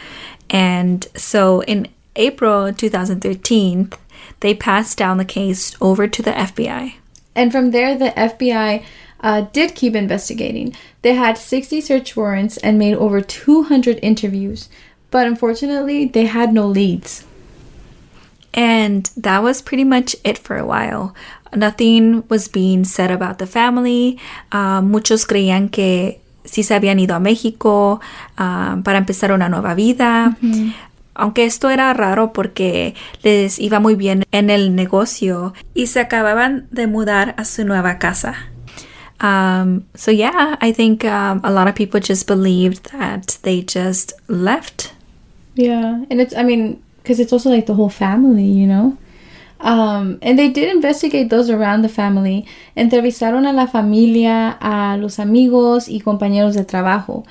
And 0.49 1.05
so 1.17 1.63
in 1.65 1.89
April 2.15 2.73
2013, 2.73 3.91
they 4.39 4.55
passed 4.55 4.97
down 4.97 5.19
the 5.19 5.25
case 5.25 5.77
over 5.81 6.07
to 6.07 6.23
the 6.23 6.31
FBI. 6.31 6.95
And 7.35 7.51
from 7.51 7.73
there, 7.73 7.99
the 7.99 8.13
FBI 8.17 8.85
uh, 9.25 9.49
did 9.53 9.75
keep 9.75 9.97
investigating. 9.97 10.77
They 11.03 11.15
had 11.15 11.39
60 11.39 11.81
search 11.81 12.15
warrants 12.15 12.59
and 12.59 12.79
made 12.79 12.95
over 12.95 13.23
200 13.23 13.99
interviews. 14.03 14.69
But 15.11 15.27
unfortunately, 15.27 16.05
they 16.05 16.27
had 16.27 16.53
no 16.53 16.67
leads. 16.67 17.25
And 18.53 19.11
that 19.17 19.43
was 19.43 19.63
pretty 19.63 19.83
much 19.83 20.15
it 20.23 20.39
for 20.39 20.57
a 20.57 20.67
while. 20.67 21.15
Nothing 21.57 22.23
was 22.29 22.49
being 22.49 22.85
said 22.85 23.11
about 23.11 23.39
the 23.39 23.47
family. 23.47 24.19
Uh, 24.53 24.83
muchos 24.83 25.25
creían 25.25 25.71
que 25.71 26.21
sí 26.45 26.63
se 26.63 26.75
habían 26.75 27.01
ido 27.01 27.15
a 27.17 27.21
México 27.21 28.01
uh, 28.39 28.83
para 28.83 28.99
empezar 28.99 29.33
una 29.33 29.49
nueva 29.49 29.75
vida. 29.75 30.37
Aunque 31.17 31.45
esto 31.45 31.71
era 31.71 31.95
raro 31.95 32.33
porque 32.33 32.95
les 33.23 33.59
iba 33.59 33.81
muy 33.81 33.95
bien 33.95 34.25
en 34.33 34.51
el 34.51 34.75
negocio 34.75 35.55
y 35.73 35.87
se 35.87 36.01
acababan 36.01 36.67
de 36.73 36.89
mudar 36.89 37.35
a 37.39 37.45
su 37.45 37.65
nueva 37.65 37.99
casa. 37.99 38.35
Um, 39.21 39.87
so 39.95 40.11
yeah, 40.11 40.57
I 40.61 40.73
think 40.73 41.05
um, 41.05 41.41
a 41.45 41.53
lot 41.53 41.69
of 41.69 41.75
people 41.75 42.01
just 42.01 42.27
believed 42.27 42.91
that 42.93 43.39
they 43.43 43.63
just 43.63 44.13
left. 44.29 44.93
Yeah, 45.55 46.05
and 46.11 46.21
it's, 46.21 46.35
I 46.35 46.43
mean, 46.43 46.83
because 47.03 47.21
it's 47.21 47.33
also 47.33 47.51
like 47.51 47.67
the 47.67 47.75
whole 47.75 47.91
family, 47.91 48.45
you 48.45 48.67
know? 48.67 48.99
Um, 49.61 50.19
and 50.21 50.39
they 50.39 50.49
did 50.49 50.75
investigate 50.75 51.31
those 51.31 51.49
around 51.49 51.83
the 51.83 51.89
family. 51.89 52.45
Entrevistaron 52.77 53.47
a 53.47 53.53
la 53.53 53.67
familia, 53.67 54.59
a 54.61 54.97
los 54.99 55.19
amigos 55.19 55.89
y 55.89 56.01
compañeros 56.01 56.55
de 56.55 56.65
trabajo. 56.65 57.25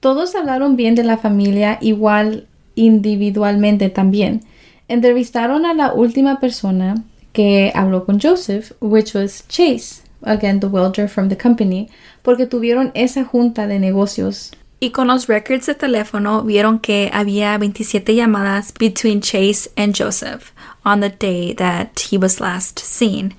Todos 0.00 0.34
hablaron 0.34 0.76
bien 0.76 0.94
de 0.94 1.02
la 1.02 1.16
familia, 1.16 1.78
igual 1.80 2.46
individualmente 2.76 3.88
también. 3.88 4.42
Entrevistaron 4.88 5.64
a 5.64 5.74
la 5.74 5.92
última 5.92 6.38
persona 6.40 7.02
que 7.32 7.72
habló 7.74 8.04
con 8.04 8.20
Joseph, 8.20 8.72
which 8.80 9.14
was 9.14 9.44
Chase, 9.48 10.02
again 10.24 10.60
the 10.60 10.68
welder 10.68 11.08
from 11.08 11.28
the 11.28 11.36
company, 11.36 11.88
porque 12.22 12.46
tuvieron 12.46 12.92
esa 12.94 13.24
junta 13.24 13.66
de 13.66 13.78
negocios. 13.78 14.52
Y 14.80 14.90
con 14.90 15.06
los 15.06 15.28
records 15.28 15.66
de 15.66 15.74
teléfono 15.74 16.42
vieron 16.42 16.80
que 16.80 17.08
había 17.12 17.56
27 17.56 18.16
llamadas 18.16 18.72
between 18.72 19.20
Chase 19.20 19.68
and 19.76 19.94
Joseph 19.94 20.52
on 20.84 21.00
the 21.00 21.08
day 21.08 21.54
that 21.54 22.00
he 22.10 22.18
was 22.18 22.40
last 22.40 22.80
seen. 22.80 23.34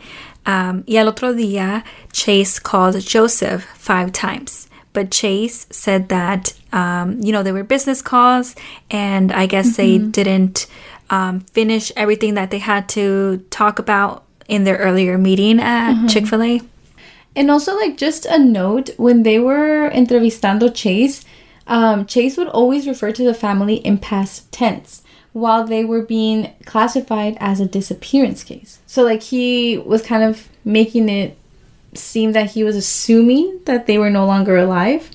Um, 0.45 0.83
y 0.87 0.97
al 0.97 1.09
otro 1.09 1.33
día, 1.33 1.83
Chase 2.13 2.59
called 2.59 2.99
Joseph 3.05 3.65
five 3.75 4.11
times. 4.13 4.69
But 4.93 5.11
Chase 5.11 5.65
said 5.69 6.09
that, 6.09 6.53
um, 6.71 7.19
you 7.21 7.31
know, 7.31 7.43
they 7.43 7.51
were 7.51 7.63
business 7.63 8.01
calls, 8.01 8.55
and 8.91 9.31
I 9.31 9.47
guess 9.47 9.75
they 9.75 9.97
didn't 9.97 10.67
um, 11.09 11.41
finish 11.51 11.91
everything 11.95 12.35
that 12.35 12.51
they 12.51 12.59
had 12.59 12.87
to 12.89 13.43
talk 13.49 13.79
about 13.79 14.23
in 14.47 14.63
their 14.63 14.77
earlier 14.77 15.17
meeting 15.17 15.59
at 15.59 16.07
Chick 16.07 16.27
fil 16.27 16.43
A. 16.43 16.61
And 17.35 17.49
also, 17.49 17.75
like, 17.75 17.97
just 17.97 18.25
a 18.25 18.37
note 18.37 18.91
when 18.97 19.23
they 19.23 19.39
were 19.39 19.89
entrevistando 19.89 20.73
Chase, 20.73 21.25
um, 21.65 22.05
Chase 22.05 22.37
would 22.37 22.47
always 22.47 22.87
refer 22.87 23.11
to 23.11 23.23
the 23.23 23.33
family 23.33 23.75
in 23.75 23.97
past 23.97 24.51
tense 24.51 25.01
while 25.31 25.65
they 25.65 25.83
were 25.83 26.03
being 26.03 26.53
classified 26.65 27.35
as 27.39 27.59
a 27.59 27.65
disappearance 27.65 28.43
case. 28.43 28.79
So, 28.85 29.03
like, 29.03 29.23
he 29.23 29.77
was 29.79 30.03
kind 30.03 30.23
of 30.23 30.47
making 30.63 31.09
it 31.09 31.37
seem 31.95 32.33
that 32.33 32.51
he 32.51 32.63
was 32.63 32.75
assuming 32.75 33.59
that 33.65 33.87
they 33.87 33.97
were 33.97 34.09
no 34.09 34.25
longer 34.25 34.57
alive. 34.57 35.09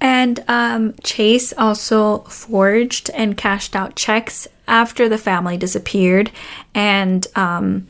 And 0.00 0.44
um, 0.46 0.94
Chase 1.02 1.52
also 1.58 2.20
forged 2.20 3.10
and 3.10 3.36
cashed 3.36 3.74
out 3.74 3.96
checks 3.96 4.46
after 4.68 5.08
the 5.08 5.18
family 5.18 5.56
disappeared. 5.56 6.30
And 6.74 7.26
um, 7.34 7.88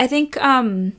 I 0.00 0.08
think 0.08 0.36
um, 0.38 0.94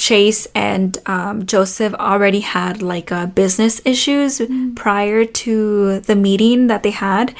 Chase 0.00 0.46
and 0.54 0.96
um, 1.04 1.44
Joseph 1.44 1.92
already 1.94 2.40
had 2.40 2.80
like 2.80 3.12
uh, 3.12 3.26
business 3.26 3.82
issues 3.84 4.40
prior 4.74 5.26
to 5.26 6.00
the 6.00 6.16
meeting 6.16 6.68
that 6.68 6.82
they 6.82 6.90
had. 6.90 7.34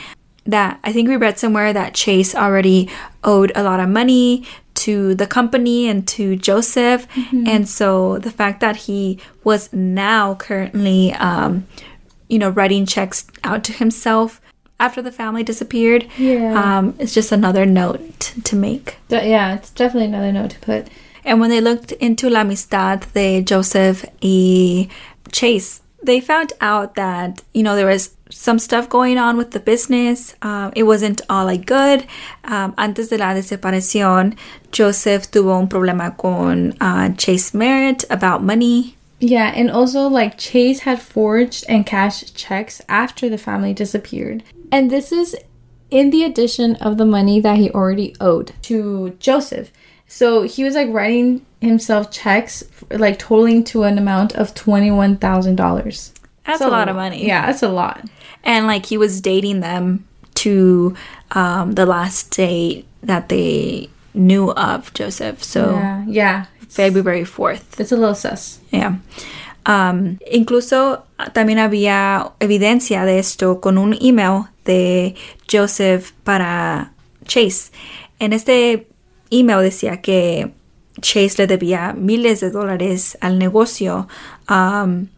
That 0.45 0.79
I 0.85 0.93
think 0.93 1.09
we 1.09 1.17
read 1.17 1.39
somewhere 1.39 1.73
that 1.73 1.95
Chase 1.95 2.35
already 2.35 2.91
owed 3.25 3.51
a 3.55 3.63
lot 3.63 3.81
of 3.81 3.89
money 3.89 4.45
to 4.75 5.15
the 5.15 5.27
company 5.27 5.89
and 5.89 6.07
to 6.09 6.37
Joseph. 6.37 7.07
And 7.33 7.67
so 7.69 8.19
the 8.19 8.31
fact 8.31 8.61
that 8.61 8.77
he 8.77 9.19
was 9.43 9.73
now 9.73 10.35
currently, 10.35 11.13
um, 11.15 11.67
you 12.29 12.39
know, 12.39 12.51
writing 12.51 12.85
checks 12.85 13.27
out 13.43 13.65
to 13.65 13.73
himself 13.73 14.41
after 14.79 15.01
the 15.03 15.13
family 15.13 15.43
disappeared, 15.43 16.07
Yeah. 16.19 16.53
um, 16.79 16.95
is 16.99 17.13
just 17.15 17.33
another 17.33 17.65
note 17.67 18.35
to 18.45 18.57
make. 18.57 18.97
Yeah, 19.09 19.55
it's 19.55 19.71
definitely 19.71 20.09
another 20.09 20.33
note 20.33 20.51
to 20.51 20.59
put. 20.61 20.89
And 21.25 21.41
when 21.41 21.51
they 21.51 21.61
looked 21.61 21.93
into 21.93 22.29
la 22.29 22.41
amistad 22.41 23.07
de 23.15 23.43
Joseph 23.43 24.05
y 24.23 24.89
Chase, 25.33 25.83
they 26.03 26.21
found 26.21 26.53
out 26.61 26.95
that, 26.95 27.43
you 27.53 27.63
know, 27.63 27.77
there 27.77 27.87
was 27.87 28.17
some 28.31 28.59
stuff 28.59 28.89
going 28.89 29.19
on 29.19 29.37
with 29.37 29.51
the 29.51 29.61
business. 29.61 30.35
Um, 30.43 30.73
it 30.75 30.85
wasn't 30.85 31.21
all 31.29 31.45
like 31.45 31.67
good. 31.67 32.07
Um, 32.45 32.75
antes 32.79 33.09
de 33.09 33.19
la 33.19 33.35
desaparición, 33.35 34.37
Joseph 34.73 35.31
tuvo 35.31 35.59
un 35.59 35.69
problema 35.69 36.17
con 36.17 36.75
uh, 36.81 37.11
Chase 37.17 37.55
Merritt 37.55 38.05
about 38.09 38.43
money. 38.43 38.97
Yeah, 39.19 39.53
and 39.55 39.71
also 39.71 40.09
like 40.09 40.39
Chase 40.39 40.81
had 40.81 41.03
forged 41.03 41.65
and 41.69 41.85
cashed 41.85 42.35
checks 42.35 42.81
after 42.89 43.29
the 43.29 43.37
family 43.37 43.75
disappeared. 43.75 44.43
And 44.73 44.91
this 44.91 45.13
is 45.13 45.37
in 45.91 46.11
the 46.11 46.25
addition 46.25 46.77
of 46.77 46.97
the 46.97 47.05
money 47.05 47.41
that 47.41 47.59
he 47.59 47.71
already 47.71 48.15
owed 48.21 48.53
to 48.63 49.17
Joseph. 49.19 49.71
So 50.11 50.43
he 50.43 50.65
was 50.65 50.75
like 50.75 50.89
writing 50.91 51.47
himself 51.61 52.11
checks 52.11 52.65
like 52.91 53.21
totaling 53.21 53.63
to 53.71 53.85
an 53.85 53.97
amount 53.97 54.35
of 54.35 54.53
$21,000. 54.55 56.13
That's 56.45 56.61
a 56.61 56.69
lot 56.69 56.89
of 56.89 56.97
money. 56.97 57.25
Yeah, 57.25 57.47
that's 57.47 57.63
a 57.63 57.69
lot. 57.69 58.05
And 58.43 58.67
like 58.67 58.87
he 58.87 58.99
was 58.99 59.21
dating 59.21 59.61
them 59.61 60.05
to 60.35 60.97
um, 61.31 61.73
the 61.73 61.87
last 61.87 62.33
date 62.33 62.87
that 63.05 63.29
they 63.29 63.89
knew 64.13 64.51
of 64.51 64.93
Joseph. 64.95 65.45
So 65.45 65.75
Yeah, 65.75 66.05
yeah. 66.09 66.47
February 66.69 67.23
4th. 67.23 67.79
It's 67.79 67.93
a 67.93 67.97
little 67.97 68.17
sus. 68.17 68.59
Yeah. 68.73 68.97
Um, 69.65 70.19
incluso 70.27 71.05
también 71.35 71.59
había 71.59 72.33
evidencia 72.41 73.05
de 73.05 73.21
esto 73.21 73.61
con 73.61 73.79
un 73.79 73.95
email 74.03 74.49
de 74.65 75.15
Joseph 75.49 76.13
para 76.25 76.91
Chase. 77.27 77.71
En 78.19 78.33
este 78.33 78.89
email 79.31 79.61
decía 79.61 80.01
que 80.01 80.53
Chase 81.01 81.39
le 81.39 81.47
debía 81.47 81.95
miles 81.95 82.41
de 82.41 82.51
dólares 82.51 83.17
al 83.21 83.39
negocio. 83.39 84.09
Um, 84.49 85.09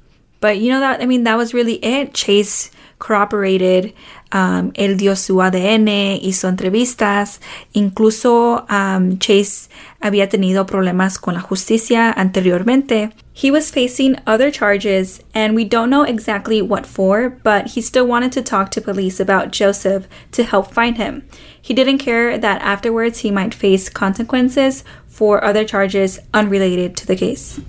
but 0.40 0.58
you 0.58 0.68
know 0.68 0.80
that 0.80 1.00
I 1.00 1.06
mean 1.06 1.24
that 1.24 1.36
was 1.36 1.52
really 1.54 1.78
it. 1.82 2.12
Chase 2.12 2.70
corroborated. 2.98 3.94
Um, 4.32 4.72
él 4.74 4.96
dio 4.96 5.14
su 5.16 5.42
ADN, 5.42 6.18
hizo 6.22 6.48
entrevistas. 6.48 7.40
Incluso 7.72 8.64
um, 8.70 9.18
Chase 9.18 9.68
había 10.00 10.28
tenido 10.28 10.66
problemas 10.66 11.18
con 11.18 11.34
la 11.34 11.40
justicia 11.40 12.10
anteriormente. 12.10 13.10
He 13.34 13.50
was 13.50 13.70
facing 13.70 14.16
other 14.26 14.50
charges, 14.50 15.22
and 15.34 15.54
we 15.54 15.64
don't 15.64 15.88
know 15.88 16.02
exactly 16.02 16.60
what 16.60 16.84
for, 16.84 17.30
but 17.30 17.68
he 17.68 17.80
still 17.80 18.06
wanted 18.06 18.30
to 18.32 18.42
talk 18.42 18.70
to 18.72 18.80
police 18.80 19.18
about 19.18 19.52
Joseph 19.52 20.06
to 20.32 20.44
help 20.44 20.72
find 20.72 20.98
him. 20.98 21.26
He 21.60 21.72
didn't 21.72 21.98
care 21.98 22.36
that 22.36 22.60
afterwards 22.60 23.20
he 23.20 23.30
might 23.30 23.54
face 23.54 23.88
consequences 23.88 24.84
for 25.06 25.42
other 25.42 25.64
charges 25.64 26.18
unrelated 26.34 26.96
to 26.98 27.06
the 27.06 27.16
case. 27.16 27.60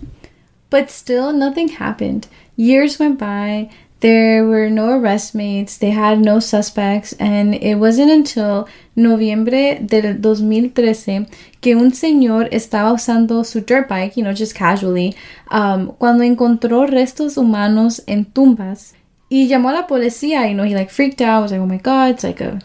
But 0.69 0.89
still, 0.89 1.31
nothing 1.31 1.69
happened. 1.69 2.27
Years 2.55 2.99
went 2.99 3.17
by. 3.17 3.69
There 4.01 4.45
were 4.45 4.69
no 4.69 4.89
arrest 4.89 5.33
made. 5.33 5.69
They 5.69 5.91
had 5.91 6.19
no 6.19 6.39
suspects. 6.39 7.13
And 7.13 7.55
it 7.55 7.75
wasn't 7.75 8.11
until 8.11 8.67
noviembre 8.97 9.79
del 9.87 10.01
2013 10.01 11.27
que 11.63 11.77
un 11.77 11.93
señor 11.93 12.49
estaba 12.51 12.91
usando 12.91 13.45
su 13.45 13.61
dirt 13.61 13.87
bike, 13.87 14.17
you 14.17 14.21
know, 14.21 14.33
just 14.35 14.53
casually, 14.53 15.15
um, 15.49 15.93
cuando 15.97 16.25
encontró 16.25 16.85
restos 16.85 17.37
humanos 17.37 18.03
en 18.05 18.25
tumbas. 18.25 18.95
Y 19.29 19.47
llamó 19.47 19.69
a 19.69 19.73
la 19.73 19.87
policía, 19.87 20.45
you 20.47 20.55
know, 20.55 20.65
he 20.65 20.75
like 20.75 20.91
freaked 20.91 21.21
out, 21.21 21.41
was 21.41 21.51
like, 21.51 21.63
oh 21.63 21.65
my 21.65 21.77
god, 21.77 22.09
it's 22.09 22.23
like 22.23 22.43
a, 22.43 22.59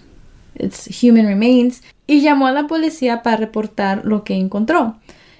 it's 0.56 0.86
human 0.86 1.26
remains. 1.26 1.80
Y 2.08 2.22
llamó 2.22 2.48
a 2.48 2.52
la 2.52 2.66
policía 2.66 3.22
para 3.22 3.36
reportar 3.36 4.04
lo 4.04 4.24
que 4.24 4.34
encontró. 4.34 4.96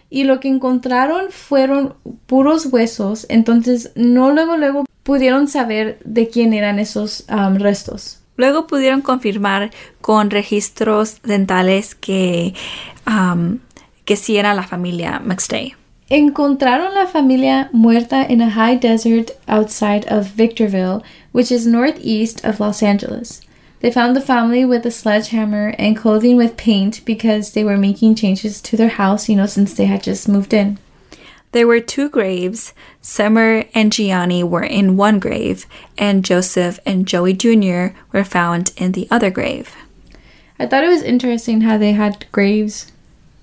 Y 0.09 0.23
lo 0.23 0.39
que 0.39 0.49
encontraron 0.49 1.31
fueron 1.31 1.95
puros 2.27 2.67
huesos, 2.67 3.27
entonces 3.29 3.91
no 3.97 4.31
luego 4.31 4.57
luego 4.57 4.85
pudieron 5.03 5.49
saber 5.49 5.99
de 6.05 6.29
quién 6.29 6.55
eran 6.55 6.79
esos 6.79 7.27
um, 7.29 7.57
restos. 7.57 8.21
Luego 8.39 8.69
pudieron 8.69 9.03
confirmar 9.03 9.71
con 10.01 10.31
registros 10.31 11.21
dentales 11.23 11.95
que, 11.97 12.55
um, 13.07 13.59
que 14.05 14.17
sí 14.17 14.39
era 14.39 14.55
la 14.55 14.63
familia 14.63 15.21
McStay. 15.23 15.75
Encontraron 16.09 16.95
la 16.95 17.07
familia 17.07 17.69
muerta 17.73 18.25
in 18.31 18.41
a 18.41 18.49
high 18.49 18.77
desert 18.77 19.33
outside 19.49 20.07
of 20.09 20.35
Victorville, 20.37 21.03
which 21.33 21.53
is 21.53 21.67
northeast 21.67 22.43
of 22.45 22.61
Los 22.61 22.83
Angeles. 22.83 23.43
They 23.81 23.91
found 23.91 24.15
the 24.15 24.21
family 24.21 24.65
with 24.65 24.87
a 24.87 24.91
sledgehammer 24.91 25.75
and 25.77 25.97
clothing 25.97 26.37
with 26.37 26.57
paint 26.57 27.05
because 27.05 27.53
they 27.53 27.65
were 27.65 27.77
making 27.77 28.15
changes 28.15 28.61
to 28.63 28.77
their 28.77 28.89
house, 28.89 29.29
you 29.29 29.37
know, 29.37 29.47
since 29.47 29.75
they 29.75 29.87
had 29.87 30.03
just 30.03 30.29
moved 30.29 30.55
in. 30.55 30.79
There 31.53 31.67
were 31.67 31.81
two 31.81 32.09
graves. 32.11 32.75
Summer 33.01 33.65
and 33.75 33.91
Gianni 33.93 34.45
were 34.45 34.63
in 34.65 34.97
one 34.97 35.19
grave, 35.19 35.67
and 35.97 36.25
Joseph 36.25 36.79
and 36.85 37.07
Joey 37.07 37.33
Jr. 37.33 37.97
were 38.13 38.25
found 38.25 38.73
in 38.77 38.93
the 38.93 39.09
other 39.11 39.31
grave. 39.31 39.75
I 40.59 40.67
thought 40.67 40.85
it 40.85 40.89
was 40.89 41.03
interesting 41.03 41.63
how 41.63 41.79
they 41.79 41.93
had 41.93 42.27
graves 42.33 42.93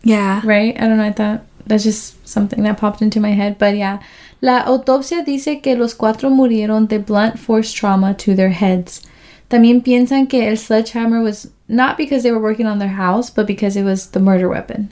Yeah. 0.04 0.42
right? 0.44 0.76
I 0.80 0.88
don't 0.88 0.98
know, 0.98 1.04
I 1.06 1.12
thought 1.12 1.42
that's 1.66 1.84
just 1.84 2.28
something 2.28 2.62
that 2.64 2.78
popped 2.78 3.02
into 3.02 3.20
my 3.20 3.32
head. 3.32 3.58
But 3.58 3.76
yeah, 3.76 4.00
la 4.42 4.64
autopsia 4.66 5.26
dice 5.26 5.62
que 5.64 5.76
los 5.76 5.96
cuatro 5.96 6.30
murieron 6.30 6.88
de 6.88 7.00
blunt 7.00 7.40
force 7.40 7.72
trauma 7.74 8.14
to 8.16 8.36
their 8.36 8.50
heads. 8.52 9.02
También 9.50 9.84
piensan 9.84 10.30
que 10.30 10.42
el 10.48 10.58
sledgehammer 10.58 11.22
was 11.24 11.50
not 11.68 11.98
because 11.98 12.22
they 12.24 12.32
were 12.32 12.40
working 12.42 12.68
on 12.68 12.78
their 12.80 12.90
house, 12.98 13.30
but 13.32 13.48
because 13.48 13.76
it 13.76 13.84
was 13.84 14.08
the 14.12 14.20
murder 14.20 14.48
weapon. 14.50 14.92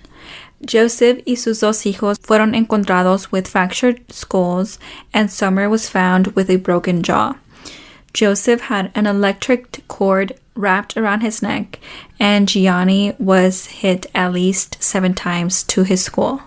Joseph 0.65 1.21
y 1.25 1.35
sus 1.35 1.59
dos 1.59 1.83
hijos 1.83 2.17
fueron 2.19 2.53
encontrados 2.55 3.31
with 3.31 3.47
fractured 3.47 4.01
skulls, 4.11 4.79
and 5.13 5.29
Summer 5.29 5.69
was 5.69 5.89
found 5.89 6.27
with 6.35 6.49
a 6.49 6.57
broken 6.57 7.03
jaw. 7.03 7.35
Joseph 8.13 8.61
had 8.61 8.91
an 8.95 9.07
electric 9.07 9.87
cord 9.87 10.33
wrapped 10.55 10.95
around 10.95 11.21
his 11.21 11.41
neck, 11.41 11.79
and 12.19 12.47
Gianni 12.47 13.15
was 13.17 13.65
hit 13.65 14.05
at 14.13 14.33
least 14.33 14.77
seven 14.81 15.13
times 15.13 15.63
to 15.63 15.83
his 15.83 16.03
skull. 16.03 16.41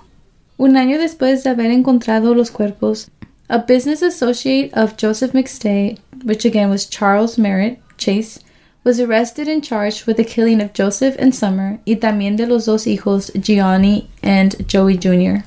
Un 0.59 0.75
año 0.75 0.99
después 0.99 1.43
de 1.43 1.51
haber 1.51 1.71
encontrado 1.71 2.35
los 2.35 2.51
cuerpos, 2.51 3.11
a 3.51 3.59
business 3.59 4.03
associate 4.03 4.73
of 4.75 4.97
Joseph 4.97 5.33
McStay, 5.33 5.99
which 6.25 6.45
again 6.45 6.71
was 6.71 6.87
Charles 6.87 7.37
Merritt 7.37 7.79
Chase, 7.99 8.39
was 8.87 9.01
arrested 9.01 9.49
and 9.49 9.65
charged 9.65 10.07
with 10.07 10.17
the 10.17 10.25
killing 10.25 10.61
of 10.61 10.73
Joseph 10.73 11.17
and 11.19 11.35
Summer 11.35 11.81
y 11.85 11.97
también 11.97 12.37
de 12.37 12.47
los 12.47 12.67
dos 12.67 12.87
hijos 12.87 13.33
Gianni 13.35 14.09
and 14.23 14.55
Joey 14.69 14.97
Jr. 14.97 15.43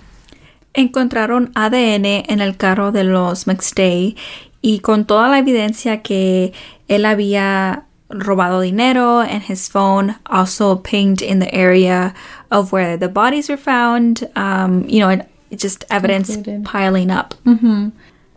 Encontraron 0.74 1.54
ADN 1.56 2.26
en 2.28 2.42
el 2.42 2.58
carro 2.58 2.92
de 2.92 3.06
los 3.06 3.46
McStay 3.46 4.18
y 4.62 4.80
con 4.80 5.06
toda 5.06 5.30
la 5.30 5.40
evidencia 5.40 6.04
que 6.04 6.52
él 6.90 7.06
había 7.06 7.86
robado 8.10 8.60
dinero 8.60 9.22
and 9.22 9.44
his 9.44 9.70
phone 9.70 10.16
also 10.26 10.76
pinged 10.76 11.22
in 11.22 11.40
the 11.40 11.54
area 11.56 12.14
of 12.52 12.74
where 12.74 12.98
the 12.98 13.08
bodies 13.08 13.48
were 13.48 13.56
found. 13.58 14.30
Um, 14.36 14.84
you 14.90 15.00
know, 15.00 15.26
just 15.56 15.86
evidence 15.90 16.30
Included. 16.36 16.66
piling 16.66 17.10
up. 17.10 17.36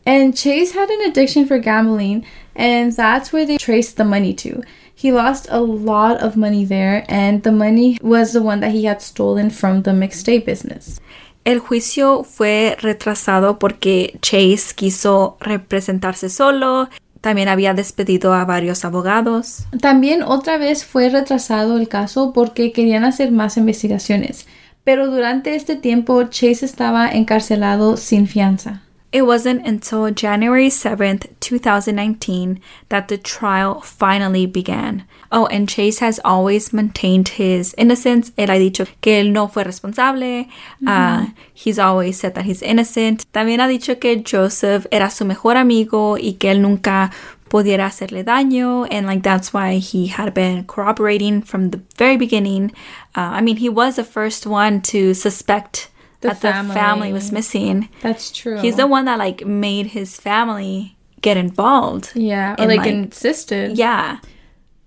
And 0.05 0.37
Chase 0.37 0.73
had 0.73 0.91
an 0.91 1.11
addiction 1.11 1.47
for 1.47 1.59
gambling, 1.59 2.25
and 2.57 2.93
that's 2.93 3.33
where 3.33 3.47
they 3.47 3.57
traced 3.57 3.97
the 3.97 4.05
money 4.05 4.35
to. 4.35 4.63
He 5.03 5.11
lost 5.11 5.49
a 5.51 5.59
lot 5.59 6.23
of 6.23 6.37
money 6.37 6.65
there, 6.65 7.05
and 7.09 7.43
the 7.43 7.51
money 7.51 7.99
was 8.03 8.33
the 8.33 8.41
one 8.41 8.61
that 8.61 8.71
he 8.71 8.85
had 8.87 9.01
stolen 9.01 9.51
from 9.51 9.83
the 9.83 9.91
McStay 9.91 10.45
business. 10.45 11.01
El 11.45 11.59
juicio 11.59 12.23
fue 12.23 12.77
retrasado 12.81 13.59
porque 13.59 14.17
Chase 14.23 14.75
quiso 14.77 15.39
representarse 15.41 16.29
solo. 16.29 16.89
También 17.21 17.49
había 17.49 17.75
despedido 17.75 18.33
a 18.33 18.45
varios 18.45 18.85
abogados. 18.85 19.67
También 19.81 20.23
otra 20.23 20.57
vez 20.57 20.85
fue 20.85 21.09
retrasado 21.09 21.79
el 21.79 21.89
caso 21.89 22.33
porque 22.33 22.71
querían 22.71 23.03
hacer 23.03 23.33
más 23.33 23.57
investigaciones, 23.57 24.47
pero 24.85 25.11
durante 25.11 25.57
este 25.57 25.75
tiempo 25.75 26.23
Chase 26.31 26.65
estaba 26.65 27.11
encarcelado 27.11 27.97
sin 27.97 28.29
fianza. 28.29 28.83
It 29.13 29.27
wasn't 29.27 29.67
until 29.67 30.11
January 30.11 30.69
7th, 30.69 31.29
2019, 31.41 32.61
that 32.89 33.09
the 33.09 33.19
trial 33.19 33.83
finally 33.83 34.47
began. 34.47 35.05
Oh, 35.31 35.45
and 35.47 35.69
Chase 35.69 35.99
has 35.99 36.19
always 36.25 36.73
maintained 36.73 37.29
his 37.29 37.75
innocence. 37.77 38.31
Él 38.39 38.49
ha 38.49 38.59
dicho 38.59 38.87
que 39.03 39.21
él 39.21 39.31
no 39.33 39.49
fue 39.49 39.65
responsable. 39.65 40.47
Uh, 40.87 41.27
he's 41.53 41.79
always 41.79 42.19
said 42.19 42.35
that 42.35 42.47
he's 42.47 42.63
innocent. 42.63 43.27
También 43.33 43.61
ha 43.61 43.69
dicho 43.69 44.01
que 44.01 44.23
Joseph 44.23 44.87
era 44.91 45.11
su 45.11 45.27
mejor 45.27 45.57
amigo 45.57 46.17
y 46.17 46.37
que 46.39 46.51
él 46.51 46.63
nunca 46.63 47.11
pudiera 47.51 47.87
hacerle 47.87 48.25
daño. 48.25 48.87
And 48.91 49.07
like 49.07 49.23
that's 49.23 49.53
why 49.53 49.77
he 49.77 50.07
had 50.07 50.33
been 50.33 50.65
cooperating 50.65 51.43
from 51.43 51.71
the 51.71 51.81
very 51.99 52.17
beginning. 52.17 52.73
Uh, 53.15 53.37
I 53.37 53.41
mean, 53.43 53.59
he 53.59 53.69
was 53.69 53.97
the 53.97 54.05
first 54.05 54.47
one 54.47 54.81
to 54.83 55.13
suspect 55.13 55.91
The 56.23 56.29
that 56.29 56.41
the 56.41 56.53
family. 56.53 56.75
family 56.75 57.13
was 57.13 57.31
missing. 57.33 57.89
That's 58.01 58.31
true. 58.31 58.59
He's 58.61 58.77
the 58.77 58.87
one 58.87 59.05
that 59.05 59.19
like 59.19 59.45
made 59.45 59.89
his 59.89 60.17
family 60.17 60.97
get 61.21 61.37
involved. 61.37 62.13
yeah, 62.15 62.55
or 62.59 62.63
in, 62.65 62.69
like, 62.69 62.79
like- 62.79 62.89
insisted. 62.89 63.77
Yeah. 63.77 64.19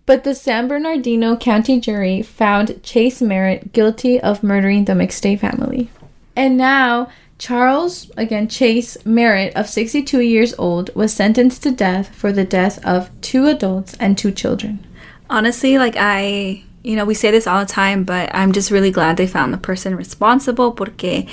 But 0.05 0.23
the 0.23 0.35
San 0.35 0.67
Bernardino 0.67 1.35
County 1.35 1.79
jury 1.79 2.21
found 2.21 2.83
Chase 2.83 3.21
Merritt 3.21 3.73
guilty 3.73 4.19
of 4.19 4.43
murdering 4.43 4.85
the 4.85 4.93
McStay 4.93 5.39
family. 5.39 5.89
And 6.35 6.57
now, 6.57 7.09
Charles, 7.39 8.11
again, 8.15 8.47
Chase 8.47 8.97
Merritt, 9.03 9.55
of 9.55 9.67
62 9.67 10.19
years 10.19 10.53
old, 10.59 10.93
was 10.95 11.11
sentenced 11.11 11.63
to 11.63 11.71
death 11.71 12.13
for 12.13 12.31
the 12.31 12.45
death 12.45 12.83
of 12.85 13.09
two 13.21 13.47
adults 13.47 13.95
and 13.99 14.15
two 14.15 14.31
children. 14.31 14.85
Honestly, 15.27 15.77
like 15.79 15.95
I, 15.97 16.63
you 16.85 16.95
know, 16.95 17.03
we 17.05 17.13
say 17.15 17.31
this 17.31 17.47
all 17.47 17.59
the 17.65 17.65
time, 17.71 18.03
but 18.03 18.29
I'm 18.33 18.51
just 18.53 18.69
really 18.71 18.91
glad 18.91 19.17
they 19.17 19.27
found 19.27 19.53
the 19.53 19.57
person 19.57 19.95
responsible 19.95 20.71
porque 20.73 21.25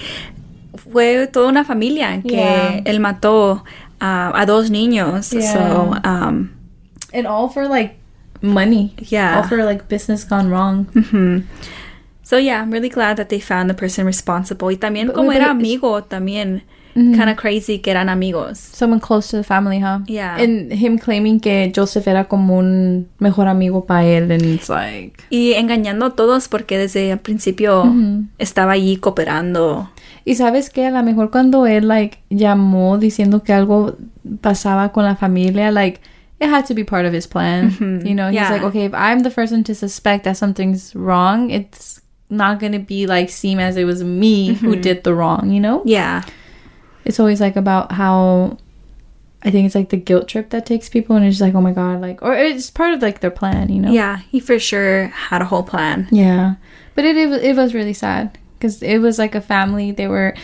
fue 0.77 1.27
toda 1.31 1.49
una 1.49 1.65
familia 1.65 2.23
que 2.23 2.37
Yeah. 2.37 2.81
él 2.85 2.99
mató 3.01 3.63
uh, 4.01 4.33
a 4.35 4.45
dos 4.47 4.71
niños. 4.71 5.27
So, 5.27 5.39
Yeah. 5.39 6.01
um, 6.05 6.51
And 7.13 7.27
all 7.27 7.49
for 7.49 7.69
like 7.69 7.97
money. 8.41 8.95
Yeah. 9.11 9.37
All 9.37 9.43
for 9.49 9.63
like 9.65 9.89
business 9.89 10.25
gone 10.25 10.49
wrong. 10.51 10.87
so 12.23 12.39
yeah, 12.39 12.63
I'm 12.63 12.71
really 12.71 12.89
glad 12.89 13.17
that 13.19 13.29
they 13.29 13.39
found 13.41 13.69
the 13.69 13.75
person 13.75 14.07
responsible. 14.07 14.69
Y 14.69 14.77
también 14.77 15.09
But- 15.09 15.15
como 15.17 15.33
era 15.33 15.51
amigo, 15.51 16.03
también 16.03 16.63
kind 16.95 17.29
of 17.31 17.37
crazy 17.37 17.79
que 17.79 17.91
eran 17.91 18.09
amigos. 18.09 18.59
Someone 18.59 19.01
close 19.01 19.29
to 19.31 19.37
the 19.39 19.45
family, 19.45 19.79
huh? 19.81 20.01
Yeah. 20.07 20.37
And 20.41 20.73
him 20.73 20.99
claiming 20.99 21.41
que 21.41 21.73
Joseph 21.75 22.07
era 22.07 22.25
como 22.25 22.59
un 22.59 23.09
mejor 23.19 23.49
amigo 23.49 23.85
para 23.87 24.05
él. 24.05 24.31
And 24.31 24.43
it's 24.43 24.69
like. 24.69 25.25
Y 25.31 25.55
engañando 25.55 26.07
a 26.07 26.11
todos 26.17 26.49
porque 26.49 26.79
desde 26.79 27.11
el 27.11 27.19
principio 27.19 27.85
estaba 28.39 28.73
allí 28.73 28.97
cooperando. 28.99 29.91
Y 30.25 30.35
sabes 30.37 30.71
que 30.71 30.87
a 30.87 30.91
lo 30.91 31.03
mejor 31.03 31.31
cuando 31.31 31.67
él 31.67 31.89
like 31.89 32.19
llamó 32.31 32.97
diciendo 32.99 33.43
que 33.43 33.53
algo 33.53 33.97
pasaba 34.41 34.93
con 34.93 35.05
la 35.05 35.17
familia, 35.17 35.71
like 35.73 36.01
it 36.41 36.49
had 36.49 36.65
to 36.67 36.75
be 36.75 36.85
part 36.85 37.07
of 37.07 37.13
his 37.13 37.27
plan. 37.27 37.71
You 38.05 38.15
know, 38.15 38.29
he's 38.29 38.35
Yeah. 38.35 38.51
like, 38.53 38.63
okay, 38.65 38.85
if 38.85 38.95
I'm 38.95 39.23
the 39.23 39.31
person 39.31 39.65
to 39.65 39.75
suspect 39.75 40.25
that 40.25 40.37
something's 40.37 40.95
wrong, 40.95 41.51
it's 41.51 42.01
not 42.31 42.61
gonna 42.61 42.79
be 42.79 43.07
like 43.07 43.31
seem 43.31 43.59
as 43.59 43.77
it 43.77 43.85
was 43.85 44.03
me 44.03 44.55
who 44.55 44.75
did 44.77 45.03
the 45.05 45.13
wrong. 45.15 45.51
You 45.51 45.61
know, 45.61 45.83
Yeah. 45.85 46.23
It's 47.05 47.21
always 47.21 47.41
like 47.41 47.57
about 47.57 47.93
how. 47.93 48.59
I 49.45 49.51
think 49.51 49.67
it's 49.67 49.75
like 49.75 49.89
the 49.89 49.97
guilt 49.97 50.29
trip 50.29 50.51
that 50.51 50.67
takes 50.67 50.89
people, 50.89 51.17
and 51.17 51.25
it's 51.25 51.35
just 51.39 51.41
like, 51.43 51.55
oh 51.57 51.61
my 51.61 51.73
god, 51.73 52.01
like, 52.01 52.23
or 52.23 52.33
it's 52.33 52.71
part 52.71 52.95
of 52.95 53.03
like 53.03 53.19
their 53.19 53.31
plan, 53.33 53.73
you 53.73 53.81
know. 53.83 53.91
Yeah, 53.91 54.19
he 54.31 54.39
for 54.39 54.57
sure 54.61 55.07
had 55.09 55.43
a 55.43 55.47
whole 55.47 55.65
plan. 55.65 56.07
Yeah, 56.13 56.55
but 56.95 57.05
it 57.05 57.17
it, 57.17 57.29
was- 57.29 57.43
it 57.43 57.57
was 57.57 57.75
really 57.75 57.93
sad 57.93 58.39
because 58.59 58.81
it 58.85 58.99
was 58.99 59.19
like 59.19 59.35
a 59.35 59.41
family. 59.41 59.91
They 59.91 60.07
were, 60.07 60.35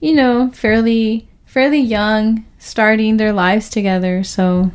you 0.00 0.14
know, 0.14 0.50
fairly 0.54 1.28
fairly 1.44 1.80
young, 1.80 2.46
starting 2.58 3.18
their 3.18 3.32
lives 3.34 3.68
together. 3.68 4.24
So 4.24 4.70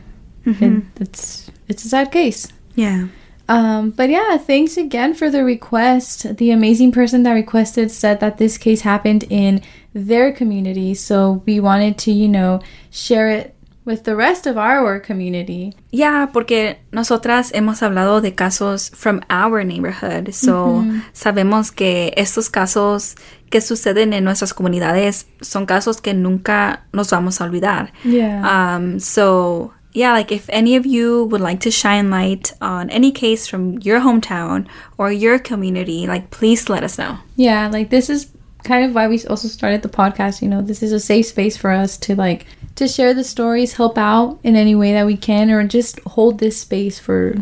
it, 0.45 0.83
it's 0.99 1.49
it's 1.67 1.83
a 1.83 1.89
sad 1.89 2.11
case. 2.11 2.49
Yeah. 2.75 3.07
Um, 3.49 3.89
but 3.89 4.09
yeah, 4.11 4.37
thanks 4.37 4.77
again 4.77 5.15
for 5.15 5.29
the 5.31 5.43
request. 5.43 6.37
The 6.37 6.51
amazing 6.51 6.91
person 6.91 7.23
that 7.23 7.33
requested 7.33 7.89
said 7.91 8.19
that 8.19 8.37
this 8.37 8.57
case 8.59 8.81
happened 8.81 9.23
in 9.29 9.61
their 9.93 10.31
community, 10.31 10.93
so 10.93 11.43
we 11.45 11.59
wanted 11.59 11.97
to, 11.99 12.11
you 12.11 12.27
know, 12.27 12.61
share 12.89 13.29
it 13.29 13.55
with 13.83 14.03
the 14.03 14.15
rest 14.15 14.45
of 14.45 14.57
our 14.57 14.99
community. 14.99 15.73
Yeah, 15.91 16.27
porque 16.31 16.77
nosotras 16.91 17.51
hemos 17.51 17.81
hablado 17.81 18.21
de 18.21 18.31
casos 18.31 18.89
from 18.89 19.21
our 19.29 19.63
neighborhood. 19.63 20.33
So 20.33 20.85
sabemos 21.13 21.75
que 21.75 22.13
estos 22.15 22.49
casos 22.49 23.15
que 23.49 23.59
suceden 23.59 24.13
en 24.13 24.23
nuestras 24.23 24.53
comunidades 24.53 25.25
son 25.41 25.65
casos 25.65 26.01
que 26.01 26.13
nunca 26.13 26.83
nos 26.93 27.09
vamos 27.09 27.41
a 27.41 27.45
olvidar. 27.45 27.91
Yeah. 28.03 28.43
Um, 28.45 28.99
so 28.99 29.73
yeah, 29.93 30.13
like 30.13 30.31
if 30.31 30.47
any 30.49 30.75
of 30.75 30.85
you 30.85 31.25
would 31.25 31.41
like 31.41 31.59
to 31.61 31.71
shine 31.71 32.09
light 32.09 32.53
on 32.61 32.89
any 32.89 33.11
case 33.11 33.47
from 33.47 33.79
your 33.79 33.99
hometown 33.99 34.67
or 34.97 35.11
your 35.11 35.39
community, 35.39 36.07
like 36.07 36.29
please 36.29 36.69
let 36.69 36.83
us 36.83 36.97
know. 36.97 37.17
Yeah, 37.35 37.67
like 37.67 37.89
this 37.89 38.09
is 38.09 38.27
kind 38.63 38.85
of 38.85 38.95
why 38.95 39.07
we 39.07 39.23
also 39.25 39.47
started 39.47 39.81
the 39.81 39.89
podcast, 39.89 40.41
you 40.41 40.47
know. 40.47 40.61
This 40.61 40.83
is 40.83 40.91
a 40.91 40.99
safe 40.99 41.27
space 41.27 41.57
for 41.57 41.71
us 41.71 41.97
to 41.99 42.15
like 42.15 42.45
to 42.75 42.87
share 42.87 43.13
the 43.13 43.23
stories, 43.23 43.73
help 43.73 43.97
out 43.97 44.39
in 44.43 44.55
any 44.55 44.75
way 44.75 44.93
that 44.93 45.05
we 45.05 45.17
can 45.17 45.51
or 45.51 45.63
just 45.67 45.99
hold 46.01 46.39
this 46.39 46.59
space 46.59 46.99
for 46.99 47.35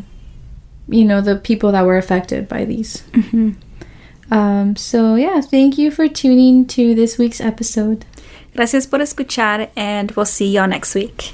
you 0.87 1.05
know, 1.05 1.21
the 1.21 1.35
people 1.35 1.71
that 1.71 1.85
were 1.85 1.97
affected 1.97 2.47
by 2.47 2.65
these. 2.65 3.03
Um 4.31 4.75
so 4.75 5.15
yeah, 5.15 5.41
thank 5.41 5.79
you 5.79 5.89
for 5.89 6.07
tuning 6.07 6.67
to 6.67 6.93
this 6.93 7.17
week's 7.17 7.41
episode. 7.41 8.05
Gracias 8.53 8.85
por 8.85 8.99
escuchar 8.99 9.69
and 9.75 10.11
we'll 10.11 10.25
see 10.25 10.51
y'all 10.51 10.67
next 10.67 10.93
week. 10.93 11.33